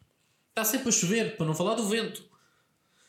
[0.50, 2.24] Está sempre a chover, para não falar do vento.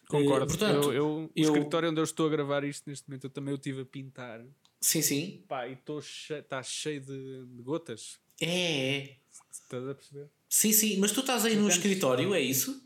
[0.07, 0.45] Concordo.
[0.45, 3.25] Eh, portanto, eu, eu- eu- O escritório onde eu estou a gravar isto neste momento,
[3.25, 4.43] eu também o tive a pintar.
[4.79, 5.43] Sim, sim.
[5.47, 8.19] Pá, e estou cheio, está cheio de, de gotas.
[8.39, 9.17] É, é.
[9.51, 10.29] Estás a perceber?
[10.47, 10.97] Sim, sim.
[10.97, 12.81] Mas tu estás aí no escritório, é isso?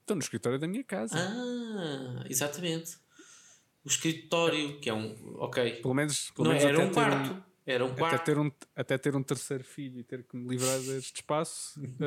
[0.00, 1.16] Estou no escritório da minha casa.
[1.16, 2.96] Ah, exatamente.
[3.84, 5.14] O escritório, que é um.
[5.38, 5.80] Ok.
[5.82, 7.42] Pelo menos, pelo Não, menos era até um quarto.
[7.64, 8.24] Era um até, quarto.
[8.24, 11.80] ter um, até ter um terceiro filho e ter que me livrar deste espaço,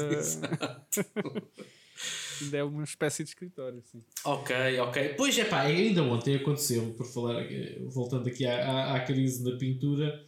[2.41, 3.81] ainda é uma espécie de escritório.
[3.91, 4.03] Sim.
[4.23, 5.13] Ok, ok.
[5.15, 9.43] Pois é pá, ainda ontem aconteceu, por falar, eh, voltando aqui à, à, à crise
[9.49, 10.25] na pintura,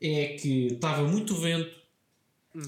[0.00, 1.76] é que estava muito vento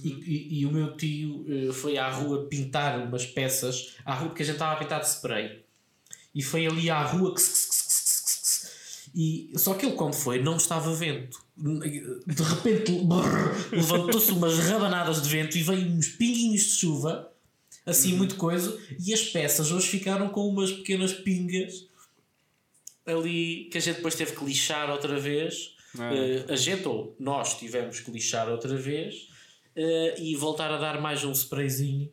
[0.02, 4.28] e, e- e o meu tio eh, foi à rua pintar umas peças, à rua
[4.30, 5.64] porque a gente estava a pintar de spray.
[6.34, 7.69] E foi ali à rua que se-
[9.14, 11.44] e só que ele quando foi não estava vento.
[11.56, 12.92] De repente
[13.72, 17.30] levantou-se umas rabanadas de vento e veio uns pinguinhos de chuva,
[17.84, 21.88] assim muito coisa, e as peças hoje ficaram com umas pequenas pingas
[23.04, 25.74] ali que a gente depois teve que lixar outra vez.
[25.98, 26.14] Ah.
[26.14, 29.28] Eh, a gente ou nós tivemos que lixar outra vez
[29.74, 32.08] eh, e voltar a dar mais um sprayzinho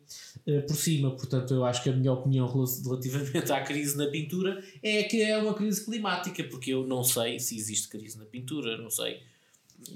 [0.67, 1.11] por cima.
[1.11, 5.21] Portanto, eu acho que a minha opinião rela- relativamente à crise na pintura é que
[5.21, 9.19] é uma crise climática, porque eu não sei se existe crise na pintura, não sei.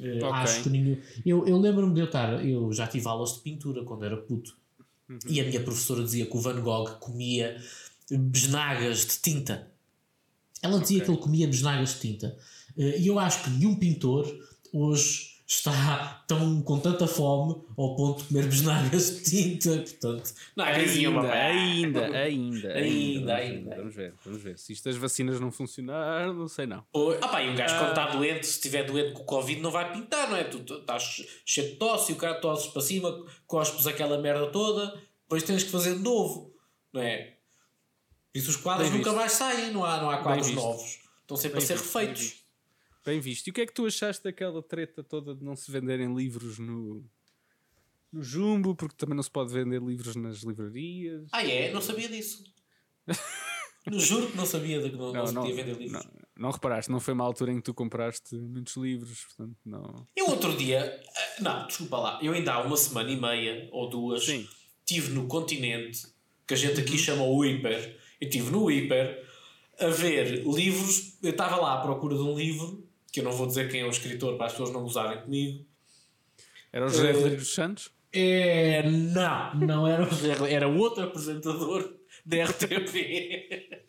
[0.01, 0.29] Eh, Ok.
[0.31, 0.97] Acho que nenhum.
[1.25, 2.45] Eu, eu lembro-me de eu estar.
[2.45, 4.55] Eu já tive aulas de pintura quando era puto.
[5.09, 5.17] Uhum.
[5.27, 7.57] E a minha professora dizia que o Van Gogh comia
[8.09, 9.67] besnagas de tinta.
[10.61, 11.05] Ela dizia Ok.
[11.05, 12.37] que ele comia besnagas de tinta.
[12.77, 14.25] Eh, E eu acho que nenhum pintor
[14.71, 19.77] hoje está tão com tanta fome ao ponto de comer besnagas de tinta.
[19.77, 23.75] Portanto, quem diga, Ainda, "Papá, ainda, ainda, Ainda, ainda, ainda.
[23.75, 24.57] Vamos ver, vamos ver.
[24.57, 26.83] Se isto das vacinas não funcionar, não sei não.
[26.91, 29.61] Pô, Ah pá, e um gajo quando está doente, se estiver doente com o Covid,
[29.61, 30.45] não vai pintar, não é?
[30.45, 34.97] Tu estás cheio de tosse e o cara tosses para cima, cospes aquela merda toda,
[35.23, 36.55] depois tens que fazer de novo,
[36.93, 37.35] não é?
[38.31, 40.99] Por Isso os quadros nunca mais saem, não há, não há quadros novos.
[41.21, 42.40] Estão sempre a ser refeitos.
[43.05, 43.47] Bem visto.
[43.47, 46.59] E o que é que tu achaste daquela treta toda de não se venderem livros
[46.59, 47.03] no,
[48.11, 51.27] no Jumbo, porque também não se pode vender livros nas livrarias?
[51.31, 51.71] Ah é?
[51.71, 52.43] Não sabia disso.
[53.91, 56.03] Juro que não sabia de que não, não, se podia vender livros.
[56.03, 60.07] não, não reparaste, não foi uma altura em que tu compraste muitos livros, portanto não.
[60.15, 63.89] Eu outro dia, ah, não, desculpa lá, eu ainda há uma semana e meia ou
[63.89, 64.47] duas Sim.
[64.81, 66.07] estive no continente,
[66.45, 69.27] que a gente aqui chama o Hiper, eu estive no Hiper
[69.79, 73.47] a ver livros, eu estava lá à procura de um livro, que eu não vou
[73.47, 75.65] dizer quem é o escritor para as pessoas não gozarem comigo.
[76.71, 77.91] Era o José Eh, Rodrigues dos Santos?
[78.13, 83.81] É, não, não era o José, era outro apresentador da RTP.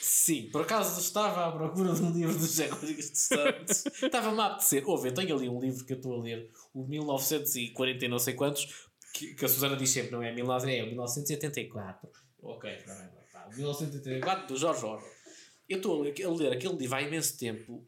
[0.00, 3.86] Sim, por acaso estava à procura de um livro do José Rodrigues de Santos.
[4.02, 4.88] Estava-me a apetecer.
[4.88, 8.18] Ouve, eu tenho ali um livro que eu estou a ler, o 1940 e não
[8.18, 10.32] sei quantos, que, que a Susana diz sempre, não é?
[10.32, 12.08] 19, é o 1984.
[12.42, 13.48] Ok, está bem, está.
[13.56, 15.08] 1984 do Jorge Orwell.
[15.70, 16.02] Eu estou a
[16.36, 17.86] ler, aquele livro há imenso tempo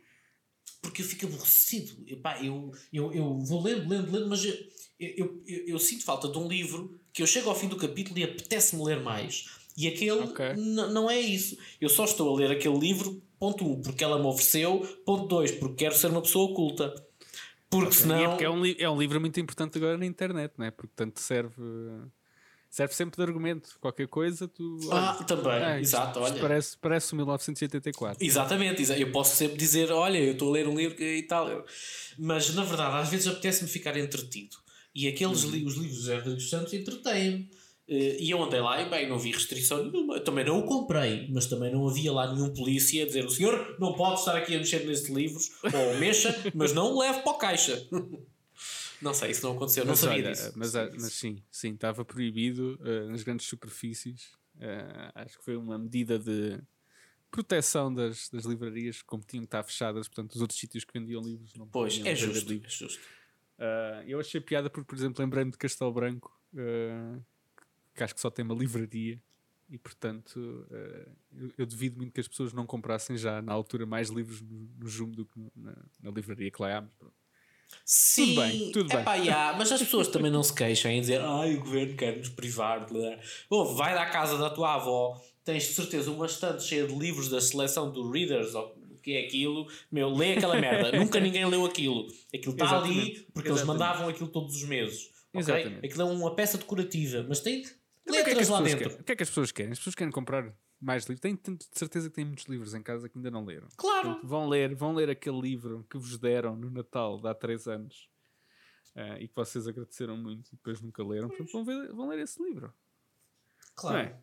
[0.80, 2.02] porque eu fico aborrecido.
[2.06, 4.54] Epá, eu, eu, eu vou lendo, lendo, lendo, mas eu,
[4.98, 8.18] eu, eu, eu sinto falta de um livro que eu chego ao fim do capítulo
[8.18, 9.46] e apetece-me ler mais.
[9.76, 10.44] E aquele Ok.
[10.54, 11.56] n- não é isso.
[11.80, 15.26] Eu só estou a ler aquele livro, ponto 1, um, porque ela me ofereceu, ponto
[15.28, 16.94] 2, porque quero ser uma pessoa culta.
[17.70, 18.28] Porque E é senão.
[18.30, 20.70] porque é um, é um livro muito importante agora na internet, não é?
[20.70, 21.54] Porque tanto serve.
[22.74, 23.76] Serve sempre de argumento.
[23.82, 24.78] Qualquer coisa, tu.
[24.90, 26.40] Ah, também, ah, isto- exato, olha.
[26.40, 28.24] Parece, parece o 1984.
[28.24, 31.66] Exatamente, exa- eu posso sempre dizer, olha, eu estou a ler um livro e tal.
[32.18, 34.56] Mas na verdade, às vezes apetece-me ficar entretido.
[34.94, 37.50] E aqueles li os livros de José Rodrigues Santos entretêm-me.
[37.86, 40.18] Eh, E eu andei lá e bem, não vi restrição nenhuma.
[40.20, 43.76] Também não o comprei, mas também não havia lá nenhum polícia a dizer: o senhor
[43.78, 47.32] não pode estar aqui a mexer nestes livros, ou mexa, mas não o leve para
[47.32, 47.86] o caixa.
[49.02, 50.52] não sei, isso não aconteceu, não Mas, sabia olha, disso.
[50.56, 54.32] mas, sabia mas sim, sim, estava proibido eh, nas grandes superfícies.
[54.58, 56.60] Eh, acho que foi uma medida de
[57.30, 61.22] proteção das, das livrarias, como tinham que estar fechadas, portanto, os outros sítios que vendiam
[61.22, 62.72] livros não Pois, é justo, é livros.
[62.72, 63.00] justo.
[63.58, 67.18] Ah, eu achei piada porque, por exemplo, lembrei-me de Castelo Branco, ah,
[67.94, 69.20] que acho que só tem uma livraria
[69.70, 71.10] e, portanto, ah,
[71.56, 75.16] eu, devido muito que as pessoas não comprassem já na altura mais livros no, Jumbo
[75.16, 76.80] do que na livraria que lá há.
[76.82, 77.21] mas pronto.
[77.84, 79.24] Sim, bem, tudo bem.
[79.24, 82.28] já, mas as pessoas também não se queixam em dizer ai o governo quer nos
[82.28, 82.86] privar.
[83.50, 87.28] Ouve, vai à casa da tua avó, tens de certeza uma estante cheia de livros
[87.28, 90.92] da seleção do Readers ou o que é aquilo, meu, lê aquela merda.
[90.98, 92.06] Nunca ninguém leu aquilo.
[92.32, 93.66] Aquilo está ali Exatamente, porque eles exatamente.
[93.66, 95.10] mandavam aquilo todos os meses.
[95.34, 95.40] ok?
[95.40, 95.86] Exatamente.
[95.86, 97.62] Aquilo é uma peça decorativa, mas tem
[98.06, 98.88] Mas o que é que letras lá pessoas dentro.
[98.90, 99.00] querem?
[99.00, 99.72] O que é que as pessoas querem?
[99.72, 101.20] As pessoas querem comprar mais livros.
[101.20, 103.68] Tenho de certeza que têm muitos livros em casa que ainda não leram.
[103.76, 104.20] Claro.
[104.24, 108.08] Vão ler, vão ler aquele livro que vos deram no Natal de há 3 anos
[108.96, 111.28] ah, e que vocês agradeceram muito e depois nunca leram.
[111.28, 112.72] Portanto, vão, ver- vão ler esse livro.
[113.76, 113.98] Claro.
[113.98, 114.20] É?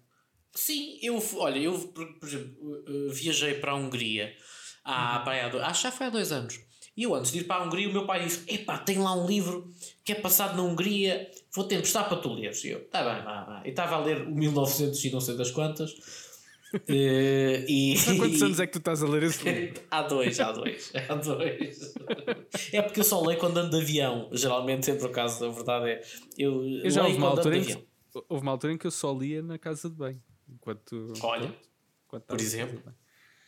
[0.54, 4.36] Sim, eu, olha, eu, por, por exemplo, uh, uh, viajei para a Hungria
[4.84, 6.60] há, dois, acho que já foi há dois anos.
[6.98, 9.16] E eu, antes de ir para a Hungria, o meu pai disse: Epá, tem lá
[9.16, 9.72] um livro
[10.04, 12.64] que é passado na Hungria, vou-te emprestar para tu leres.
[12.64, 13.62] E eu, tá bem, vá, vá.
[13.64, 16.29] E estava a ler o 1900 e não sei das quantas.
[16.88, 19.82] Eh, e, Há quantos anos é que tu estás a ler esse livro?
[19.90, 21.94] Há dois, há dois, há dois.
[22.74, 24.30] É porque eu só leio quando ando de avião.
[24.32, 26.02] Geralmente, sempre por acaso, a verdade é.
[26.38, 27.82] Eu, Eu já houve uma, altura de em avião.
[27.82, 30.22] que, houve uma altura em que eu só lia na casa de banho.
[30.48, 31.54] Enquanto, Olha,
[32.08, 32.94] enquanto por estava na exemplo.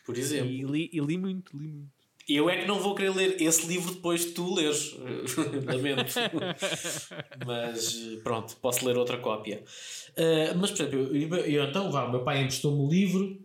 [0.04, 0.50] por exemplo.
[0.50, 2.01] E li, e li muito, li muito.
[2.28, 4.94] Eu é que não vou querer ler esse livro depois de tu leres.
[5.66, 6.12] Lamento.
[7.46, 9.62] mas eh, pronto, posso ler outra cópia.
[10.16, 13.38] Eh, mas, por exemplo, eu, eu- então, vá, o meu pai emprestou-me o livro.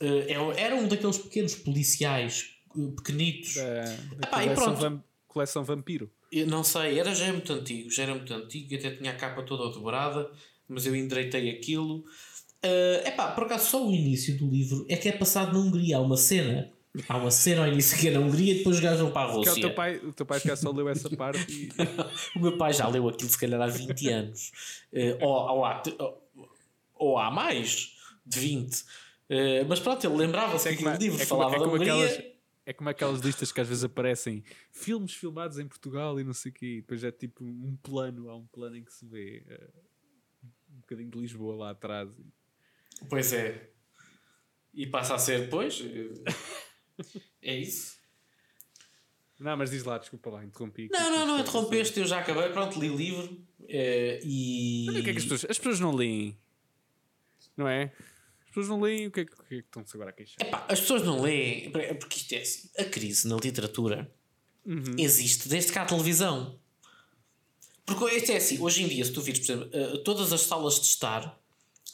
[0.00, 3.54] Eh, é- era um daqueles pequenos policiais eh, pequenitos.
[3.54, 4.80] Da, da Epá, e coleção, pronto.
[4.80, 6.10] vam- coleção Vampiro.
[6.30, 9.14] Eu não sei, era já é muito antigo, já era muito antigo, até tinha a
[9.14, 10.30] capa toda dobrada,
[10.68, 12.04] mas eu endireitei aquilo.
[12.62, 15.98] É epá, por acaso só o início do livro é que é passado na Hungria.
[15.98, 16.72] Há uma cena,
[17.08, 19.28] há uma cena ao início que é na Hungria e depois os gajos vão para
[19.28, 19.60] a é o Rússia.
[19.60, 21.68] teu pai, o teu pai calhar só leu essa parte e
[22.38, 24.52] O meu pai já leu aquilo se calhar há 20 anos.
[24.92, 25.82] Eh, ou, ou, há,
[26.94, 28.84] ou, há mais de 20.
[29.28, 31.92] Eh, mas pronto, ele lembrava-se que como- aquele livro é como- falava é da Hungria.
[32.06, 32.34] aquelas-
[32.66, 36.50] é como aquelas listas que às vezes aparecem filmes filmados em Portugal e não sei
[36.50, 39.42] o quê, e depois é tipo um plano, há um plano em que se vê
[39.48, 39.70] eh,
[40.72, 42.08] um bocadinho de Lisboa lá atrás.
[43.10, 43.70] Pois é.
[44.72, 45.82] E passa a ser, pois.
[47.42, 47.98] é isso.
[49.38, 50.88] Não, mas diz lá, desculpa lá, interrompi.
[50.92, 54.84] Não, não, não interrompeste, eu já acabei, pronto, li livro eh, e.
[54.86, 56.38] Mas o que é que as pessoas, as pessoas não leem?
[57.56, 57.92] Não é?
[58.40, 60.12] As pessoas não leem, o que é que, o que, é que estão-se agora a
[60.12, 60.36] queixar?
[60.46, 64.10] Epá, as pessoas não leem, porque isto é assim, a crise na literatura
[64.64, 64.96] Uhum.
[64.96, 66.58] existe desde que há televisão.
[67.84, 70.40] Porque isto é assim, hoje em dia, se tu vires, por exemplo, eh, todas as
[70.42, 71.38] salas de estar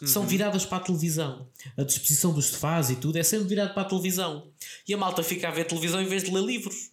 [0.06, 1.48] são viradas para a televisão.
[1.76, 4.50] A disposição dos sofás e tudo é sempre virado para a televisão.
[4.88, 6.90] E a malta fica a ver televisão em vez de ler livros.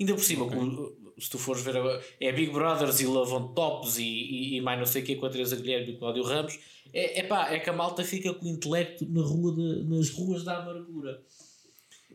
[0.00, 3.48] Ainda por cima, como, se tu fores ver, agora, é Big Brothers e Love on
[3.54, 5.98] Tops e, e, e mais não sei o que com a Teresa Guilherme e o
[5.98, 6.58] Cláudio Ramos.
[6.92, 10.08] É, é pá, é que a malta fica com o intelecto na rua de- nas
[10.10, 11.20] ruas da amargura.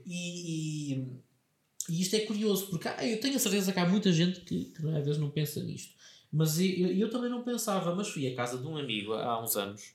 [0.06, 1.08] E, e,
[1.90, 4.66] e isto é curioso, porque há- eu tenho a certeza que há muita gente que,
[4.66, 5.94] que às vezes não pensa nisto.
[6.32, 9.56] Mas eu, eu também não pensava, mas fui à casa de um amigo há uns
[9.56, 9.93] anos.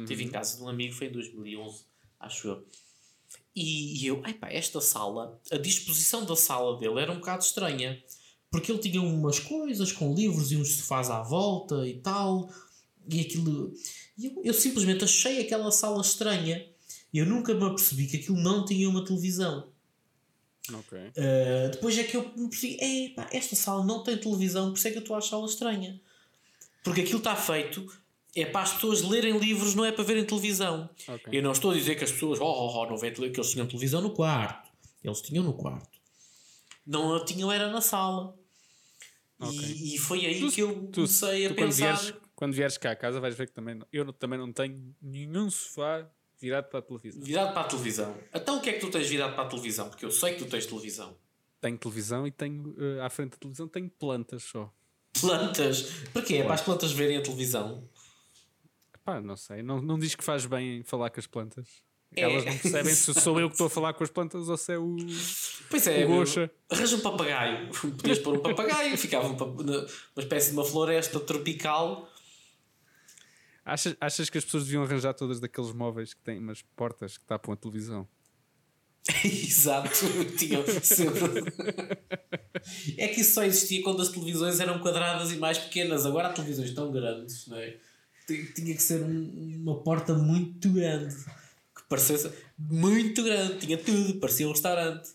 [0.00, 1.84] Estive em casa de um amigo, foi em 2011,
[2.18, 2.66] acho eu.
[3.54, 8.02] E, e eu, epá, esta sala, a disposição da sala dele era um bocado estranha.
[8.50, 12.50] Porque ele tinha umas coisas com livros e uns sofás à volta e tal.
[13.08, 13.72] E aquilo.
[14.16, 16.66] E eu, eu simplesmente achei aquela sala estranha.
[17.12, 19.70] Eu nunca me apercebi que aquilo não tinha uma televisão.
[20.72, 20.98] Ok.
[20.98, 24.90] Uh, depois é que eu me percebi, esta sala não tem televisão, por isso é
[24.92, 26.00] que eu estou a achá-la estranha.
[26.84, 27.86] Porque aquilo está feito
[28.34, 30.88] é para as pessoas lerem livros, não é para verem televisão.
[31.06, 31.24] Ok.
[31.32, 33.40] Eu não estou a dizer que as pessoas oh, oh, oh, não veem televisão, que
[33.40, 34.70] eles tinham televisão no quarto.
[35.04, 35.88] Eles tinham no quarto.
[36.86, 38.34] Não a tinham, era na sala.
[39.38, 39.58] Ok.
[39.58, 41.96] E, e foi aí Tu- que eu Tu, comecei a tu quando, pensar.
[41.96, 44.94] vieres, quando vieres cá a casa vais ver que também eu não- também não tenho
[45.02, 46.06] nenhum sofá
[46.40, 47.22] virado para a televisão.
[47.22, 48.16] Virado para a televisão.
[48.34, 49.88] Então o que é que tu tens virado para a televisão?
[49.88, 51.16] Porque eu sei que tu tens televisão.
[51.60, 54.72] Tenho televisão e tenho eh, à frente da televisão tenho plantas só.
[55.20, 55.82] Plantas.
[56.12, 56.36] Para quê?
[56.36, 57.88] É para as plantas verem a televisão.
[59.04, 59.62] Pá, não sei.
[59.62, 61.82] Não, não diz que faz bem falar com as plantas.
[62.14, 62.22] É.
[62.22, 64.74] Elas não percebem se sou eu que estou a falar com as plantas ou se
[64.74, 64.96] é o.
[65.70, 66.50] Pois é, Gocha.
[66.70, 67.70] arranja um papagaio.
[67.70, 69.86] Podias pôr um papagaio, ficava um uma
[70.18, 72.08] espécie de uma floresta tropical.
[73.64, 77.24] Achas, achas que as pessoas deviam arranjar todas daqueles móveis que têm umas portas que
[77.24, 78.06] tapam a televisão?
[79.24, 79.90] Exato,
[80.36, 81.44] tinha sempre.
[82.98, 86.04] É que isso só existia quando as televisões eram quadradas e mais pequenas.
[86.04, 87.78] Agora há televisões tão grandes, não é?
[88.32, 91.14] Ti- Tinha que ser um- uma porta muito grande.
[91.74, 95.10] Que parecesse muito grande, tinha tudo, parecia um restaurante.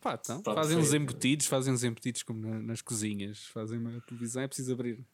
[0.00, 3.46] Pá, então, Pronto, fazem foi- uns embutidos, fazem uns embutidos como na- nas cozinhas.
[3.46, 5.04] Fazem uma televisão, é preciso abrir.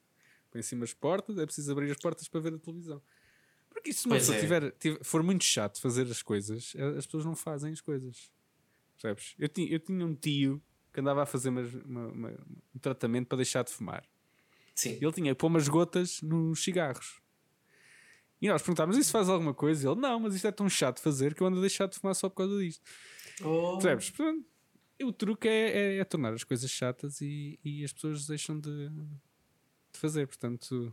[0.50, 3.00] Põe em cima as portas, é preciso abrir as portas para ver a televisão.
[3.70, 4.40] Porque isso, se uma Pois pessoa é.
[4.40, 8.30] tiver, tiver- for muito chato fazer as coisas, eh, as pessoas não fazem as coisas.
[9.00, 9.34] Percebes?
[9.38, 10.62] Eu, tinha, eu tinha um tio
[10.92, 14.04] que andava a fazer umas- uma- uma- um tratamento para deixar de fumar.
[14.74, 14.98] Sim.
[15.00, 17.20] Ele tinha que pôr umas gotas nos cigarros.
[18.42, 19.88] E nós perguntávamos: isso faz alguma coisa?
[19.90, 21.96] Ele: não, mas isto é tão chato de fazer que eu ando a deixar de
[21.98, 22.82] fumar só por causa disto.
[23.42, 24.10] Oh, Percebes?
[24.10, 24.44] Portanto,
[25.02, 28.88] o truque é, é- é tornar as coisas chatas e, e as pessoas deixam de,
[28.88, 30.26] de fazer.
[30.26, 30.92] Portanto,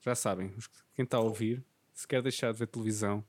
[0.00, 0.52] já sabem,
[0.94, 1.64] quem está a ouvir,
[1.94, 3.24] se quer deixar de ver televisão,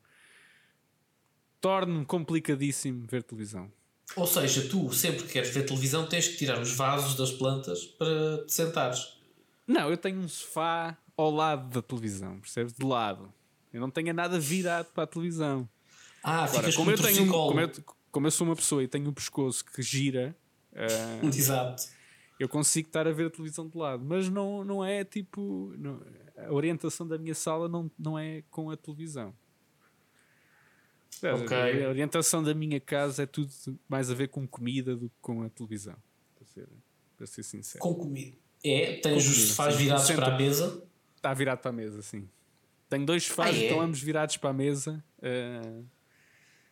[1.62, 3.72] torne complicadíssimo ver televisão.
[4.16, 7.86] Ou seja, tu sempre que queres ver televisão tens que tirar os vasos das plantas
[7.86, 9.18] para te sentares.
[9.68, 12.74] Não, eu tenho um sofá ao lado da televisão, percebes?
[12.74, 13.34] De lado.
[13.72, 15.68] Eu não tenho nada virado para a televisão.
[16.24, 17.72] Ah, Agora, como, com eu um tenho, um- como, eu,
[18.12, 20.36] como eu sou uma pessoa e tenho o pescoço que gira,
[20.76, 21.84] ah, Exato.
[22.40, 25.74] eu consigo estar a ver a televisão de lado, mas não, não é tipo.
[25.78, 26.02] não-
[26.38, 29.34] a orientação da minha sala não, não é com a televisão.
[31.24, 31.86] Ok.
[31.86, 33.50] A orientação da minha casa é tudo
[33.88, 35.96] mais a ver com comida do que com a televisão.
[36.36, 36.68] Para ser,
[37.18, 37.82] para ser sincero.
[37.84, 38.36] Com comida.
[38.64, 40.84] É, tens os sofás virados para a mesa.
[41.16, 42.30] Está virado para a mesa, sim.
[42.90, 43.68] Tenho dois sofás Ah, que é?
[43.68, 45.04] estão ambos virados para a mesa.
[45.22, 45.82] ah,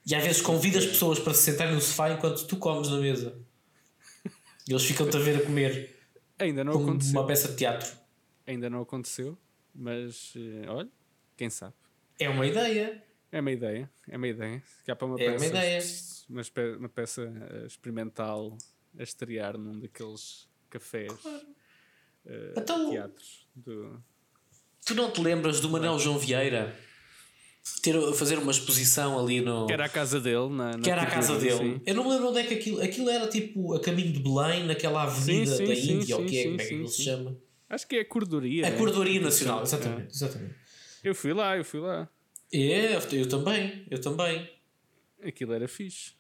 [0.06, 3.38] E às vezes convidas pessoas para se sentarem no sofá enquanto tu comes na mesa.
[4.68, 5.98] E eles ficam-te a ver a comer
[6.38, 7.20] ainda não aconteceu.
[7.20, 7.92] uma peça de teatro.
[8.48, 9.38] Ainda não aconteceu,
[9.74, 10.90] mas eh, olha,
[11.38, 11.74] quem sabe.
[12.20, 13.04] É uma ideia.
[13.32, 14.64] É uma ideia, é uma ideia.
[14.86, 15.82] Cá para uma É uma peça, ideia.
[16.30, 16.42] Uma,
[16.80, 17.22] uma peça
[17.52, 18.58] eh, experimental
[18.98, 21.12] a estrear num daqueles cafés,
[22.26, 23.48] eh, Então- teatros.
[23.56, 24.02] Do...
[24.86, 26.76] Tu não te lembras do Manel João Vieira
[27.82, 29.68] ter, fazer uma exposição ali no.
[29.68, 31.58] Que era a casa dele, na, na que era a casa dele.
[31.76, 31.82] sim.
[31.86, 32.82] Eu não me lembro onde é que aquilo.
[32.82, 36.40] Aquilo era tipo a caminho de Belém, naquela avenida sim, da sim, Índia, ou que
[36.40, 37.38] é, como é que aquilo se chama?
[37.70, 38.68] Acho que é a cordoria.
[38.68, 39.20] A né?
[39.20, 39.64] Nacional, É.
[39.64, 40.14] exatamente.
[40.14, 40.56] exatamente.
[41.04, 42.10] Eu fui lá, eu fui lá.
[42.54, 44.50] É, eu também, eu também.
[45.24, 46.14] Aquilo era fixe.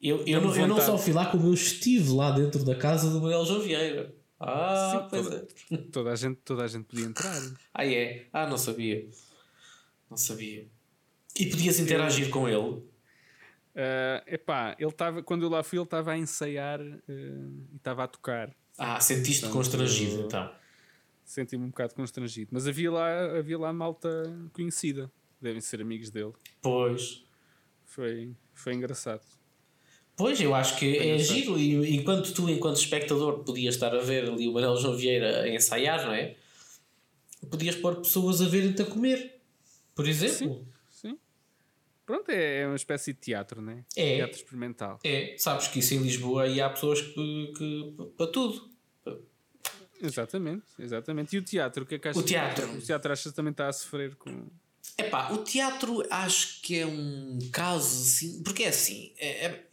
[0.00, 3.10] Eu, eu, não, eu não só fui lá, como eu estive lá dentro da casa
[3.10, 4.14] do Manuel João Vieira.
[4.40, 5.76] Ah, Sim, pois toda- é.
[5.92, 7.40] Toda a gente, toda a gente podia entrar.
[7.74, 8.26] Ah, é?
[8.32, 9.08] Ah, não sabia.
[10.08, 10.66] Não sabia.
[11.38, 12.82] E podias interagir com ele.
[13.74, 18.04] Uh, epá, ele estava, quando eu lá fui, ele estava a ensaiar uh, e estava
[18.04, 18.54] a tocar.
[18.76, 20.52] Ah, sentiste Portanto, constrangido então?
[21.24, 24.08] Senti-me um bocado constrangido, mas havia lá, havia lá malta
[24.52, 25.10] conhecida,
[25.40, 26.32] devem ser amigos dele.
[26.62, 27.24] Pois.
[27.84, 29.22] Foi, foi engraçado.
[30.18, 34.28] Pois, eu acho que é giro, e enquanto tu, enquanto espectador, podias estar a ver
[34.28, 36.34] ali o Manuel João Vieira a ensaiar, não é?
[37.48, 39.40] Podias pôr pessoas a verem-te a comer,
[39.94, 40.66] por exemplo.
[40.90, 41.18] Sim, sim.
[42.04, 43.84] Pronto, é, é uma espécie de teatro, não é?
[43.94, 44.16] É.
[44.16, 44.98] Teatro experimental.
[45.04, 48.68] É, sabes que isso em Lisboa aí há pessoas que, que para tudo.
[50.02, 51.36] Exatamente, exatamente.
[51.36, 52.20] E o teatro, o que é que achas?
[52.20, 52.68] O teatro.
[52.72, 54.48] O teatro achas que também está a sofrer com.
[54.96, 58.42] Epá, o teatro acho que é um caso assim.
[58.42, 59.12] Porque é assim.
[59.16, 59.67] É,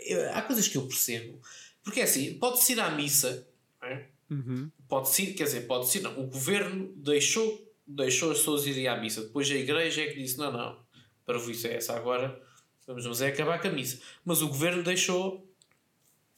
[0.00, 1.40] é, é, há coisas que eu percebo.
[1.82, 3.48] Porque é assim, pode-se ir à missa,
[3.82, 4.04] é?
[4.30, 4.70] uhum.
[4.88, 6.18] pode-se ir, quer dizer, pode-se ir, não.
[6.20, 9.22] O governo deixou, deixou as pessoas irem à missa.
[9.22, 10.78] Depois a igreja é que disse: não, não,
[11.24, 12.40] para isso é essa agora,
[12.86, 14.00] vamos, vamos é acabar com a missa.
[14.24, 15.48] Mas o governo deixou,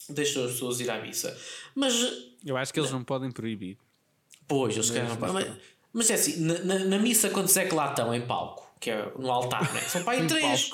[0.09, 1.37] deixou as pessoas ir à missa.
[1.75, 1.95] Mas.
[2.45, 3.79] Eu acho que eles não podem proibir.
[4.47, 5.09] Pois, eles querem.
[5.19, 5.57] Mas,
[5.93, 8.71] mas é assim, na, na, na, missa, quantos é que lá estão em palco?
[8.81, 9.81] Que é no altar, né?
[9.83, 10.73] São para aí três.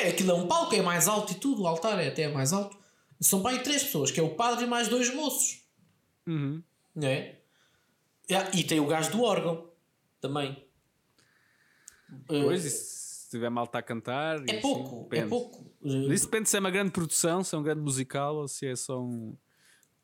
[0.00, 2.52] É, aquilo é um palco, é mais alto e tudo, o altar é até mais
[2.52, 2.78] alto.
[3.20, 5.62] São para aí três pessoas, que é o padre e mais dois moços.
[6.26, 6.62] Uhum.
[7.02, 7.36] É?
[8.54, 9.70] E tem o gajo do órgão
[10.20, 10.64] também.
[12.26, 14.42] Pois, uh, se tiver malta a cantar.
[14.48, 15.70] É pouco, assim, é pouco.
[15.82, 18.76] Isso depende se é uma grande produção, se é um grande musical ou se é
[18.76, 19.36] só um,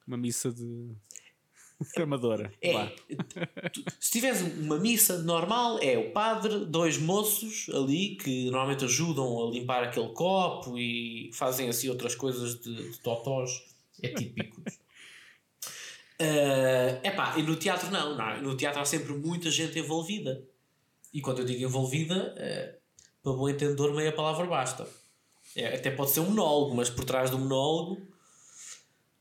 [0.06, 0.94] uma missa de
[2.02, 2.52] Amadora.
[2.62, 2.90] É,
[4.00, 9.50] se tiveres uma missa normal, é o padre, dois moços ali que normalmente ajudam a
[9.50, 13.62] limpar aquele copo e fazem assim outras coisas de, de totós.
[14.02, 14.60] É típico.
[14.60, 14.72] uh,
[17.04, 18.42] epá, e no teatro não, não.
[18.42, 20.42] No teatro há sempre muita gente envolvida.
[21.12, 22.76] E quando eu digo envolvida, uh,
[23.22, 24.88] para bom entendedor, meia palavra basta.
[25.54, 28.00] É, até pode ser um monólogo, mas por trás do monólogo.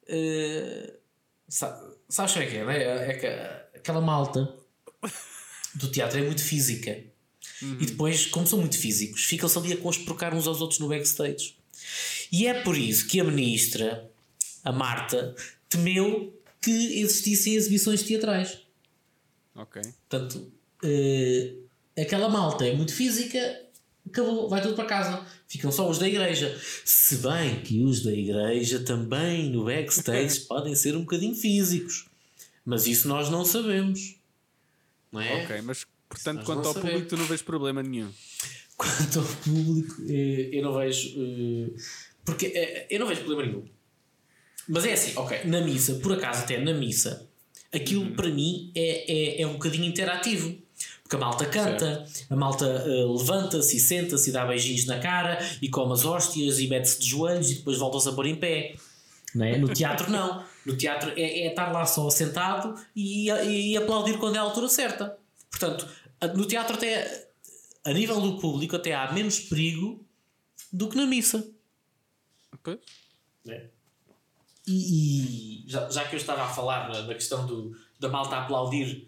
[0.07, 0.95] Uh,
[2.07, 2.65] Sabes o que é que é?
[2.65, 3.09] Né?
[3.09, 4.53] É que aquela malta
[5.75, 7.03] do teatro é muito física.
[7.61, 7.77] Uhum.
[7.79, 11.55] E depois, como são muito físicos, ficam-se ali a conspurcar uns aos outros no backstage.
[12.31, 14.09] E é por isso que a ministra,
[14.63, 15.35] a Marta,
[15.69, 18.59] temeu que existissem exibições teatrais.
[19.53, 19.81] Ok.
[20.09, 20.51] Portanto,
[20.83, 23.64] uh, aquela malta é muito física,
[24.07, 25.25] acabou, vai tudo para casa.
[25.47, 26.59] Ficam só os da igreja.
[26.83, 32.05] Se bem que os da igreja também no backstage podem ser um bocadinho físicos.
[32.65, 34.15] Mas isso nós não sabemos.
[35.11, 35.43] Não é?
[35.43, 38.09] Ok, mas portanto, quanto ao público, tu não vês problema nenhum.
[38.75, 41.13] Quanto ao público, eh, eu não vejo.
[41.17, 41.79] Eh,
[42.25, 43.65] porque eh, eu não vejo problema nenhum.
[44.67, 47.29] Mas é assim, ok, na missa, por acaso até na missa,
[47.71, 48.15] aquilo uhum.
[48.15, 50.57] para mim é, é, é um bocadinho interativo.
[51.05, 52.33] Porque a malta canta, certo.
[52.33, 56.57] a malta uh, levanta-se e senta-se e dá beijinhos na cara e come as hóstias
[56.57, 58.75] e mete-se de joelhos e depois volta-se a pôr em pé.
[59.35, 59.55] Não é?
[59.55, 60.43] No teatro, não.
[60.65, 64.67] No teatro é, é estar lá só sentado e, e, aplaudir quando é a altura
[64.67, 65.15] certa.
[65.51, 65.87] Portanto,
[66.33, 67.29] no teatro, até
[67.83, 70.03] a nível do público, até há menos perigo
[70.73, 71.47] do que na missa.
[72.63, 72.79] Pois.
[73.47, 73.67] É.
[74.65, 78.37] E, e já, já, que eu estava a falar na, na questão do, da malta
[78.37, 79.07] aplaudir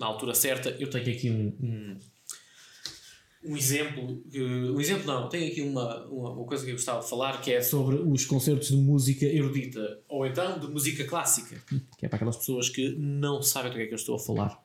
[0.00, 1.98] na altura certa, eu tenho aqui um, um,
[3.44, 4.22] um exemplo.
[4.34, 7.52] Um exemplo não, tenho aqui uma, uma, uma, coisa que eu gostava de falar que
[7.52, 11.62] é sobre os concertos de música erudita ou então de música clássica,
[11.98, 14.18] que é para aquelas pessoas que não sabem do que é que eu estou a
[14.18, 14.64] falar.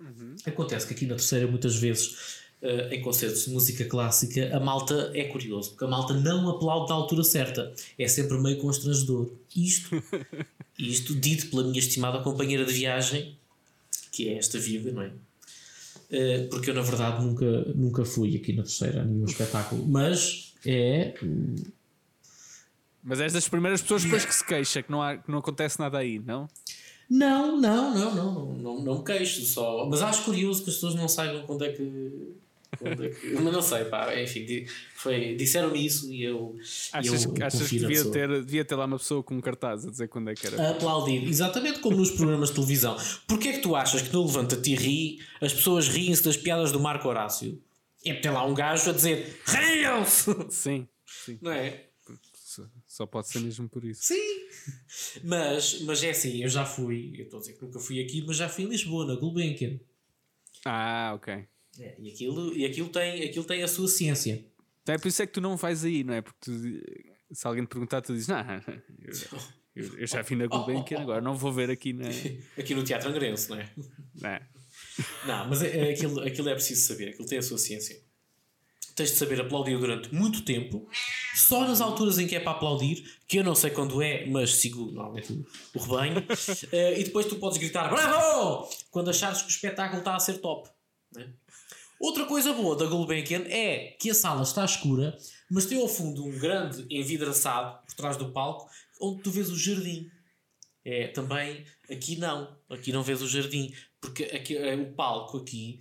[0.00, 0.34] Uhum.
[0.46, 2.42] Acontece que aqui na terceira, muitas vezes.
[2.62, 6.88] Uh, em concertos de música clássica, a malta é curioso, porque a malta não aplaude
[6.88, 7.74] da altura certa.
[7.98, 9.30] É sempre meio constrangedor.
[9.54, 10.02] Isto,
[10.78, 13.36] isto dito pela minha estimada companheira de viagem,
[14.14, 15.08] que é esta vida, não é?
[15.08, 17.44] Uh, porque eu, na verdade, nunca,
[17.74, 21.14] nunca fui aqui na terceira a nenhum espetáculo, mas é.
[23.02, 25.78] Mas és das primeiras pessoas depois que se queixa que não, há, que não acontece
[25.78, 26.48] nada aí, não?
[27.10, 29.86] Não, não, não, não, não, não me queixo só.
[29.88, 32.34] Mas acho curioso que as pessoas não saibam quando é que
[32.80, 36.56] mas não sei, pá, enfim, foi, disseram-me isso e eu.
[36.92, 39.90] Achas, eu achas que devia ter, devia ter lá uma pessoa com um cartaz a
[39.90, 40.60] dizer quando é que era?
[40.60, 42.96] A aplaudir, exatamente como nos programas de televisão.
[43.26, 46.72] Porquê é que tu achas que no Levanta-te e ri, as pessoas riem-se das piadas
[46.72, 47.62] do Marco Horácio?
[48.04, 50.34] É tem lá um gajo a dizer riam-se!
[50.50, 51.38] Sim, sim.
[51.40, 51.84] Não é?
[52.86, 54.04] Só pode ser mesmo por isso.
[54.04, 54.46] Sim!
[55.24, 58.22] Mas, mas é assim, eu já fui, eu estou a dizer que nunca fui aqui,
[58.24, 59.80] mas já fui em Lisboa, na Gulbenkian.
[60.64, 61.44] Ah, ok.
[61.80, 64.44] É, e aquilo, e aquilo, tem, aquilo tem a sua ciência.
[64.82, 66.20] Então é por isso é que tu não vais aí, não é?
[66.20, 66.52] Porque tu,
[67.32, 68.38] se alguém te perguntar, tu dizes, não,
[69.02, 69.14] eu,
[69.74, 72.08] eu, eu já vi na Gulbenkian, agora não vou ver aqui na...
[72.56, 73.70] aqui no Teatro Angrense, não é?
[74.14, 74.40] Não,
[75.26, 78.00] não mas é, é, aquilo, aquilo é preciso saber, aquilo tem a sua ciência.
[78.94, 80.88] tens de saber aplaudir durante muito tempo,
[81.34, 84.56] só nas alturas em que é para aplaudir, que eu não sei quando é, mas
[84.56, 85.32] sigo normalmente
[85.74, 86.24] o, rebanho,
[86.70, 90.38] eh, e depois tu podes gritar bravo quando achares que o espetáculo está a ser
[90.38, 90.68] top.
[91.16, 91.32] né?
[92.04, 95.16] Outra coisa boa da Gulbenkian é que a sala está escura,
[95.50, 98.68] mas tem ao fundo um grande envidraçado por trás do palco,
[99.00, 100.10] onde tu vês o jardim.
[100.84, 105.80] É, também aqui não, aqui não vês o jardim, porque aqui, é, o palco aqui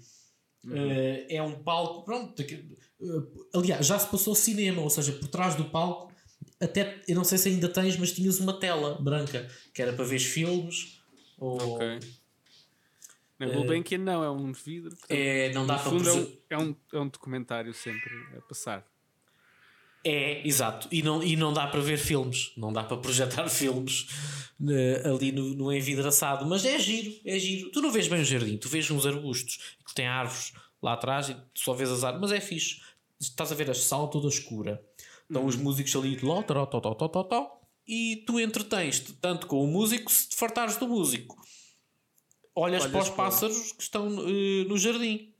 [0.72, 2.70] eh, é um palco, pronto, aqui-
[3.02, 3.06] eh,
[3.54, 6.10] aliás, já se passou cinema, ou seja, por trás do palco,
[6.58, 10.06] até, eu não sei se ainda tens, mas tinhas uma tela branca, que era para
[10.06, 11.02] ver filmes,
[11.38, 12.00] ou Ok.
[13.46, 14.92] Na Gulbenkian não, é um vidro.
[14.92, 18.12] portanto, é, não dá para fundo é proje- um, é, um, é um documentário sempre
[18.38, 18.86] a passar.
[20.06, 20.88] É, exato.
[20.92, 22.52] E não, e não dá para ver filmes.
[22.58, 24.08] Não dá para projetar filmes
[24.70, 26.46] eh, ali no, no envidraçado.
[26.46, 27.72] Mas é giro, é giro.
[27.72, 31.30] Tu não vês bem o jardim, tu vês uns arbustos que têm árvores lá atrás
[31.30, 32.30] e tu só vês as árvores.
[32.30, 32.82] Mas é fixe.
[33.20, 34.84] Estás a ver a sala toda escura.
[35.22, 39.64] Estão os músicos ali de tó, tó, tó, tó, tó, e tu entretens-te tanto com
[39.64, 41.36] o músico se te fartares do músico.
[42.56, 45.34] Olhas, Olhas para os pássaros que estão eh, no jardim.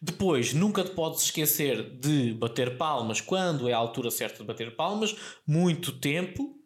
[0.00, 4.74] Depois, nunca te podes esquecer de bater palmas quando é a altura certa de bater
[4.74, 5.14] palmas,
[5.46, 6.58] muito tempo,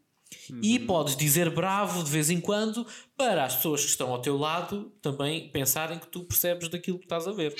[0.62, 2.86] e podes dizer bravo de vez em quando
[3.16, 7.04] para as pessoas que estão ao teu lado também pensarem que tu percebes daquilo que
[7.04, 7.54] estás a ver.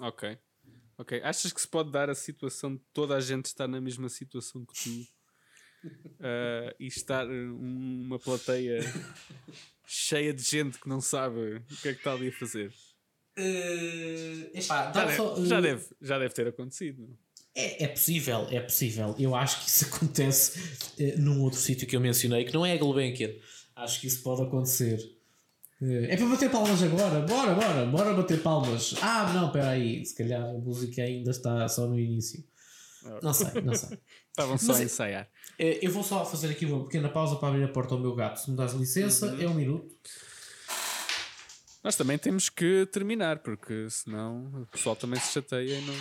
[0.00, 0.38] Ok.
[0.98, 1.20] Ok.
[1.24, 4.64] Achas que se pode dar a situação de toda a gente estar na mesma situação
[4.64, 5.06] que tu
[6.20, 8.80] ah, e estar um- uma plateia
[9.94, 12.72] cheia de gente que não sabe o que é que está ali a fazer?
[14.54, 17.18] epá, Já deve, só, já eh, deve, já deve ter acontecido.
[17.54, 19.14] É, é possível, é possível.
[19.18, 20.58] Eu acho que isso acontece
[20.98, 23.32] eh, num outro sítio que eu mencionei, que não é a Gulbenkian.
[23.76, 24.98] Acho que isso pode acontecer.
[25.82, 27.20] É para bater palmas agora?
[27.22, 28.94] Bora, bora, bora bater palmas.
[29.02, 30.06] Ah, não, espera aí.
[30.06, 32.42] Se calhar a música ainda está só no início.
[33.22, 33.98] Não sei, não sei.
[34.30, 35.30] Estavam só Mas a é- ensaiar.
[35.58, 38.14] Eh, Eu vou só fazer aqui uma pequena pausa para abrir a porta ao meu
[38.14, 38.38] gato.
[38.38, 39.94] Se me dás licença, é um minuto.
[41.82, 45.94] Nós também temos que terminar, porque senão o pessoal também se chateia e não.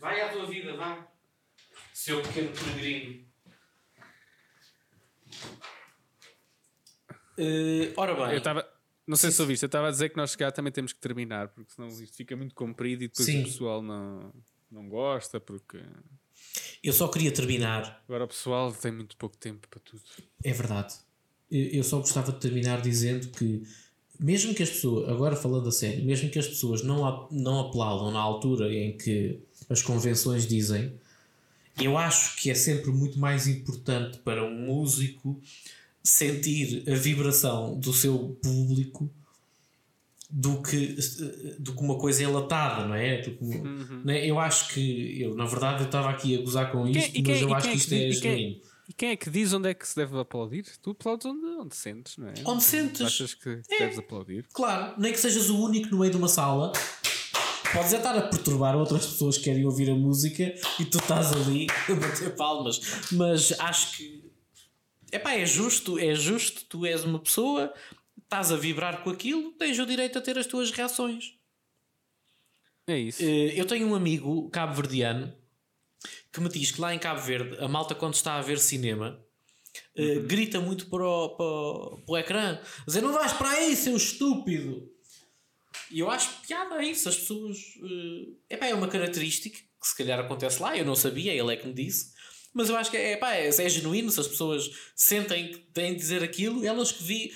[0.00, 1.06] Vai à tua vida, vá.
[1.94, 3.24] Seu pequeno peregrino.
[7.38, 8.32] Eh, ora bem.
[8.32, 8.68] Eu estava.
[9.06, 11.48] Não sei se ouviste, eu estava a dizer que nós chegar também temos que terminar,
[11.48, 13.40] porque senão isto fica muito comprido e depois Sim.
[13.40, 14.32] o pessoal não,
[14.70, 15.78] não gosta, porque
[16.82, 20.02] Eu só queria terminar agora o pessoal tem muito pouco tempo para tudo.
[20.42, 20.94] É verdade.
[21.50, 23.62] Eu só gostava de terminar dizendo que,
[24.18, 28.12] mesmo que as pessoas, agora falando a sério, mesmo que as pessoas não, não aplaudam
[28.12, 30.94] na altura em que as convenções dizem,
[31.78, 35.40] eu acho que é sempre muito mais importante para um músico
[36.02, 39.10] sentir a vibração do seu público
[40.30, 40.96] do que,
[41.58, 43.20] do que uma coisa enlatada, não é?
[43.20, 43.58] Do que-
[44.04, 44.24] não é?
[44.24, 47.34] Eu acho que, eu, na verdade, eu estava aqui a gozar com isto, e quem-
[47.34, 48.60] mas eu acho quem que é isto é e quem- genuíno.
[48.88, 50.64] E quem é que diz onde é que se deve aplaudir?
[50.82, 52.34] Tu aplaudes onde, onde sentes, não é?
[52.44, 53.00] Onde sentes.
[53.02, 54.46] Achas que deves aplaudir?
[54.52, 56.72] Claro, nem que sejas o único no meio de uma sala,
[57.72, 61.32] podes é estar a perturbar outras pessoas que querem ouvir a música e tu estás
[61.32, 62.80] ali a bater palmas.
[63.12, 64.24] Mas acho que
[65.12, 67.72] epá, é justo, é justo, tu és uma pessoa,
[68.30, 71.34] estás a vibrar com aquilo, tens o direito a ter as tuas reações.
[72.86, 73.20] É isso.
[73.22, 75.34] Eh, Eu tenho um amigo cabo-verdiano
[76.32, 79.20] que me diz que lá em Cabo Verde a malta quando está a ver cinema
[79.96, 83.96] eh, grita muito para o, para, para o ecrã dizer não vais para aí seu
[83.96, 84.88] estúpido
[85.90, 90.18] e eu acho piada isso as pessoas eh, epá, é uma característica que se calhar
[90.20, 92.12] acontece lá eu não sabia, ele é que me disse
[92.54, 95.92] mas eu acho que é, epá, é, é genuíno se as pessoas sentem que têm
[95.92, 97.32] de dizer aquilo elas que vi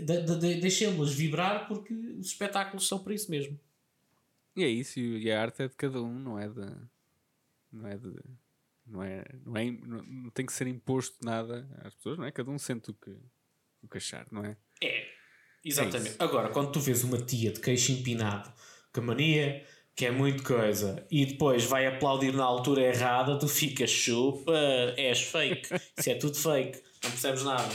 [0.00, 3.58] de, de, de, vibrar porque os espetáculos são para isso mesmo
[4.56, 6.66] E é isso, e a arte é de cada um, não é de.
[7.72, 8.14] Não é de.
[8.86, 12.32] Não, é, não, é, não, não tem que ser imposto nada às pessoas, não é?
[12.32, 13.10] Cada um sente o que,
[13.82, 14.56] o que achar, não é?
[14.82, 15.06] É,
[15.62, 16.12] exatamente.
[16.12, 16.16] isso.
[16.22, 18.50] Agora, quando tu vês uma tia de queixo empinado,
[18.92, 19.62] que mania,
[19.94, 24.52] que é muito coisa, e depois vai aplaudir na altura errada, tu ficas chupa,
[24.96, 25.68] és fake.
[25.98, 27.74] Isso é tudo fake, não percebes nada.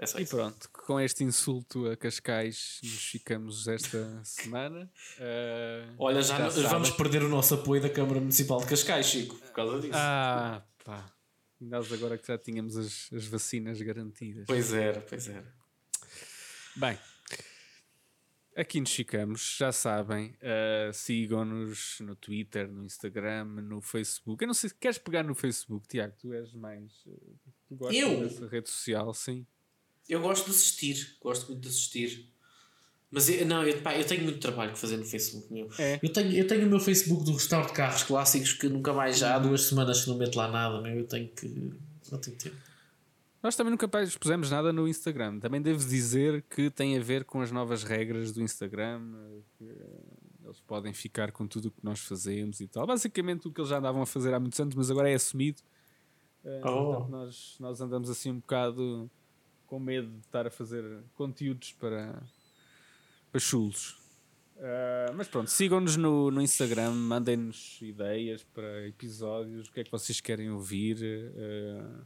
[0.00, 0.36] É só E isso.
[0.36, 4.88] pronto, com este insulto a Cascais nos ficamos esta semana.
[5.18, 9.50] Ah, Olha, já, vamos perder o nosso apoio da Câmara Municipal de Cascais, Chico, por
[9.52, 9.94] causa disso.
[9.96, 11.12] Ah, pá.
[11.60, 14.44] Nós agora que já tínhamos as, as vacinas garantidas.
[14.46, 15.52] Pois era, pois era.
[16.76, 16.96] Bem,
[18.56, 20.36] aqui nos ficamos, já sabem.
[20.40, 24.44] ah, Sigam-nos no Twitter, no Instagram, no Facebook.
[24.44, 26.92] Eu não sei se queres pegar no Facebook, Tiago, tu és mais.
[27.08, 28.20] ah, Tu gostas Eu?
[28.20, 29.44] dessa rede social, sim.
[30.08, 32.28] Eu gosto de assistir, gosto muito de assistir.
[33.10, 35.68] Mas eu, não, eu, pá, eu tenho muito trabalho que fazer no Facebook meu.
[35.78, 35.98] É.
[36.02, 39.18] Eu, tenho, eu tenho o meu Facebook do restauro de carros clássicos que nunca mais
[39.18, 40.94] já há duas semanas que não meto lá nada, meu.
[40.94, 41.48] Eu tenho que.
[42.10, 42.56] Não tenho tempo.
[43.42, 45.38] Nós também nunca pusemos nada no Instagram.
[45.38, 49.00] Também devo dizer que tem a ver com as novas regras do Instagram.
[49.56, 49.64] Que
[50.44, 52.86] eles podem ficar com tudo o que nós fazemos e tal.
[52.86, 55.62] Basicamente o que eles já andavam a fazer há muitos anos, mas agora é assumido.
[56.44, 56.84] Uh, Oh.
[56.94, 59.10] portanto, nós, nós andamos assim um bocado
[59.68, 60.82] com medo de estar a fazer
[61.14, 62.20] conteúdos para,
[63.30, 63.92] para chulos.
[64.56, 69.90] Uh, mas pronto, sigam-nos no, no Instagram, mandem-nos ideias para episódios, o que é que
[69.92, 70.96] vocês querem ouvir.
[71.00, 72.04] Uh,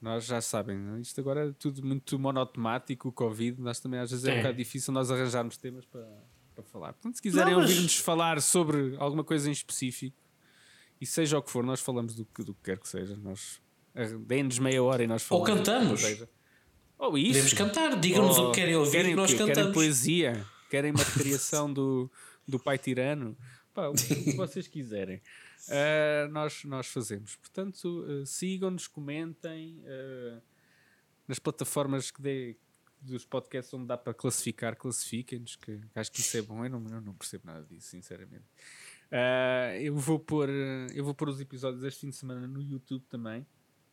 [0.00, 4.24] nós já sabem, isto agora é tudo muito monotemático, o Covid, nós também às vezes
[4.26, 4.36] é, um É.
[4.36, 6.06] bocado difícil nós arranjarmos temas para,
[6.54, 6.92] para falar.
[6.92, 10.16] Portanto, se quiserem mas- ouvir-nos falar sobre alguma coisa em específico,
[11.00, 13.16] e seja o que for, nós falamos do que, do que quer que seja.
[13.16, 13.60] Nós
[13.94, 15.50] arran- deem-nos meia hora e nós Ou falamos.
[15.50, 16.26] que cantamos.
[16.96, 17.08] Seja.
[17.08, 17.32] Ou isso.
[17.32, 19.36] Podemos cantar, digam-nos o que querem ouvir querem que nós quê?
[19.36, 19.74] Querem cantamos.
[19.74, 20.46] poesia?
[20.70, 22.10] Querem uma criação do,
[22.46, 23.36] do pai tirano?
[23.72, 25.20] Pá, o que vocês quiserem.
[25.68, 27.36] Ah, nós, nós fazemos.
[27.36, 30.40] Portanto, ah, sigam-nos, comentem ah,
[31.26, 32.56] nas plataformas que dê,
[33.00, 36.64] dos podcasts onde dá para classificar, classifiquem-nos, que acho que isso é bom.
[36.64, 38.44] Eu não, eu não percebo nada disso, sinceramente.
[39.80, 40.48] Eu, vou pôr,
[40.92, 43.46] eu vou pôr os episódios este fim de semana no YouTube também.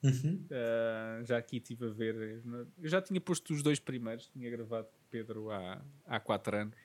[0.04, 0.45] Uhum.
[0.51, 2.41] Uh, já aqui estive a ver.
[2.82, 6.56] Eu já tinha posto os dois primeiros, tinha gravado com o Pedro há, há quatro
[6.58, 6.76] anos.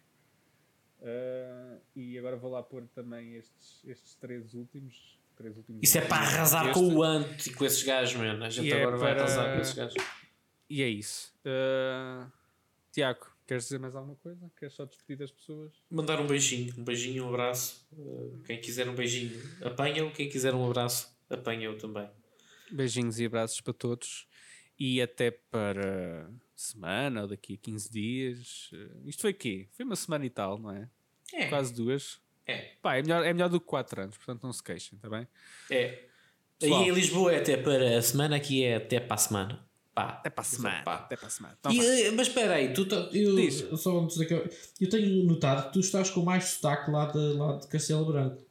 [1.01, 5.19] Uh, e agora vou lá pôr também estes, estes três últimos.
[5.37, 8.45] Três últimos Isso é para arrasar Este- com o Ant e com esses gajos, mano.
[8.45, 9.95] A gente E é agora vai para- arrasar com esses gajos.
[10.69, 11.33] E é isso.
[11.45, 12.29] Uh,
[12.91, 14.51] Tiago, queres dizer mais alguma coisa?
[14.57, 15.73] Queres só despedir das pessoas?
[15.89, 17.87] Mandar um beijinho, um beijinho, um abraço.
[18.45, 20.11] Quem quiser um beijinho, apanha-o.
[20.13, 22.09] Quem quiser um abraço, apanha-o também.
[22.73, 24.27] Beijinhos e abraços para todos.
[24.79, 28.71] E até para semana ou daqui a 15 dias.
[28.73, 29.69] Uh, Isto foi quê?
[29.73, 30.89] Foi uma semana e tal, não é?
[31.33, 32.21] É, Quase duas.
[32.47, 35.09] é, Pá, é melhor, é melhor do que 4 anos, portanto não se queixem, está
[35.09, 35.27] bem?
[35.71, 36.05] é.
[36.59, 36.83] Pessoal.
[36.83, 39.69] Aí em Lisboa é até para a semana, aqui é até para a semana.
[39.95, 40.03] Pá.
[40.09, 40.83] Até para a semana.
[40.83, 40.95] Pá.
[40.97, 41.57] Até para a semana.
[41.61, 43.65] Então E, eh, mas espera aí, tu eu, Diz.
[43.81, 44.49] Só antes daquela-
[44.81, 48.43] Eu tenho notado que tu estás com mais sotaque lá de, lá de Castelo Branco.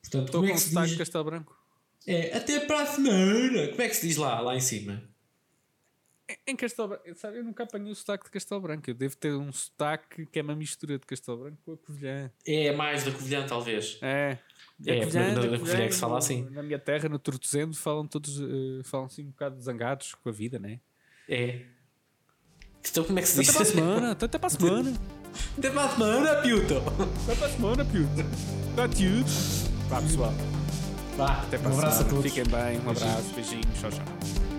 [0.00, 0.98] Portanto, Estou como é com que se sotaque de diz?
[0.98, 1.63] Castelo Branco.
[2.06, 3.68] É, até para a semana.
[3.68, 5.02] Como é que se diz lá, lá em cima?
[6.46, 8.88] Em Castelo Branco, sabe, eu nunca apanhei o sotaque de Castelo Branco.
[8.88, 12.30] Eu devo ter um sotaque que é uma mistura de Castelo Branco com a Covilhã.
[12.46, 13.98] É mais da Covilhã, talvez.
[14.00, 14.38] É.
[14.86, 16.48] É, A Covilhã, na- da na Covilhã é que se fala assim.
[16.50, 20.32] Na minha terra, no Tortozendo, falam todos, eh, falam assim um bocado zangados com a
[20.32, 20.80] vida, né?
[21.28, 21.60] É.
[22.90, 23.52] Então como é que se Até diz?
[23.52, 24.92] para a semana, até para a semana.
[25.58, 26.74] Até para a semana, Piuto.
[27.24, 28.22] Até para a semana, piuto.
[28.76, 29.88] Tá tudo.
[29.88, 30.32] Vá, pessoal.
[31.16, 32.24] Vá, Até para um abraço a todos.
[32.24, 32.78] Fiquem bem.
[32.84, 33.32] Um abraço.
[33.34, 33.66] Beijinhos.
[33.80, 34.53] Tchau, tchau.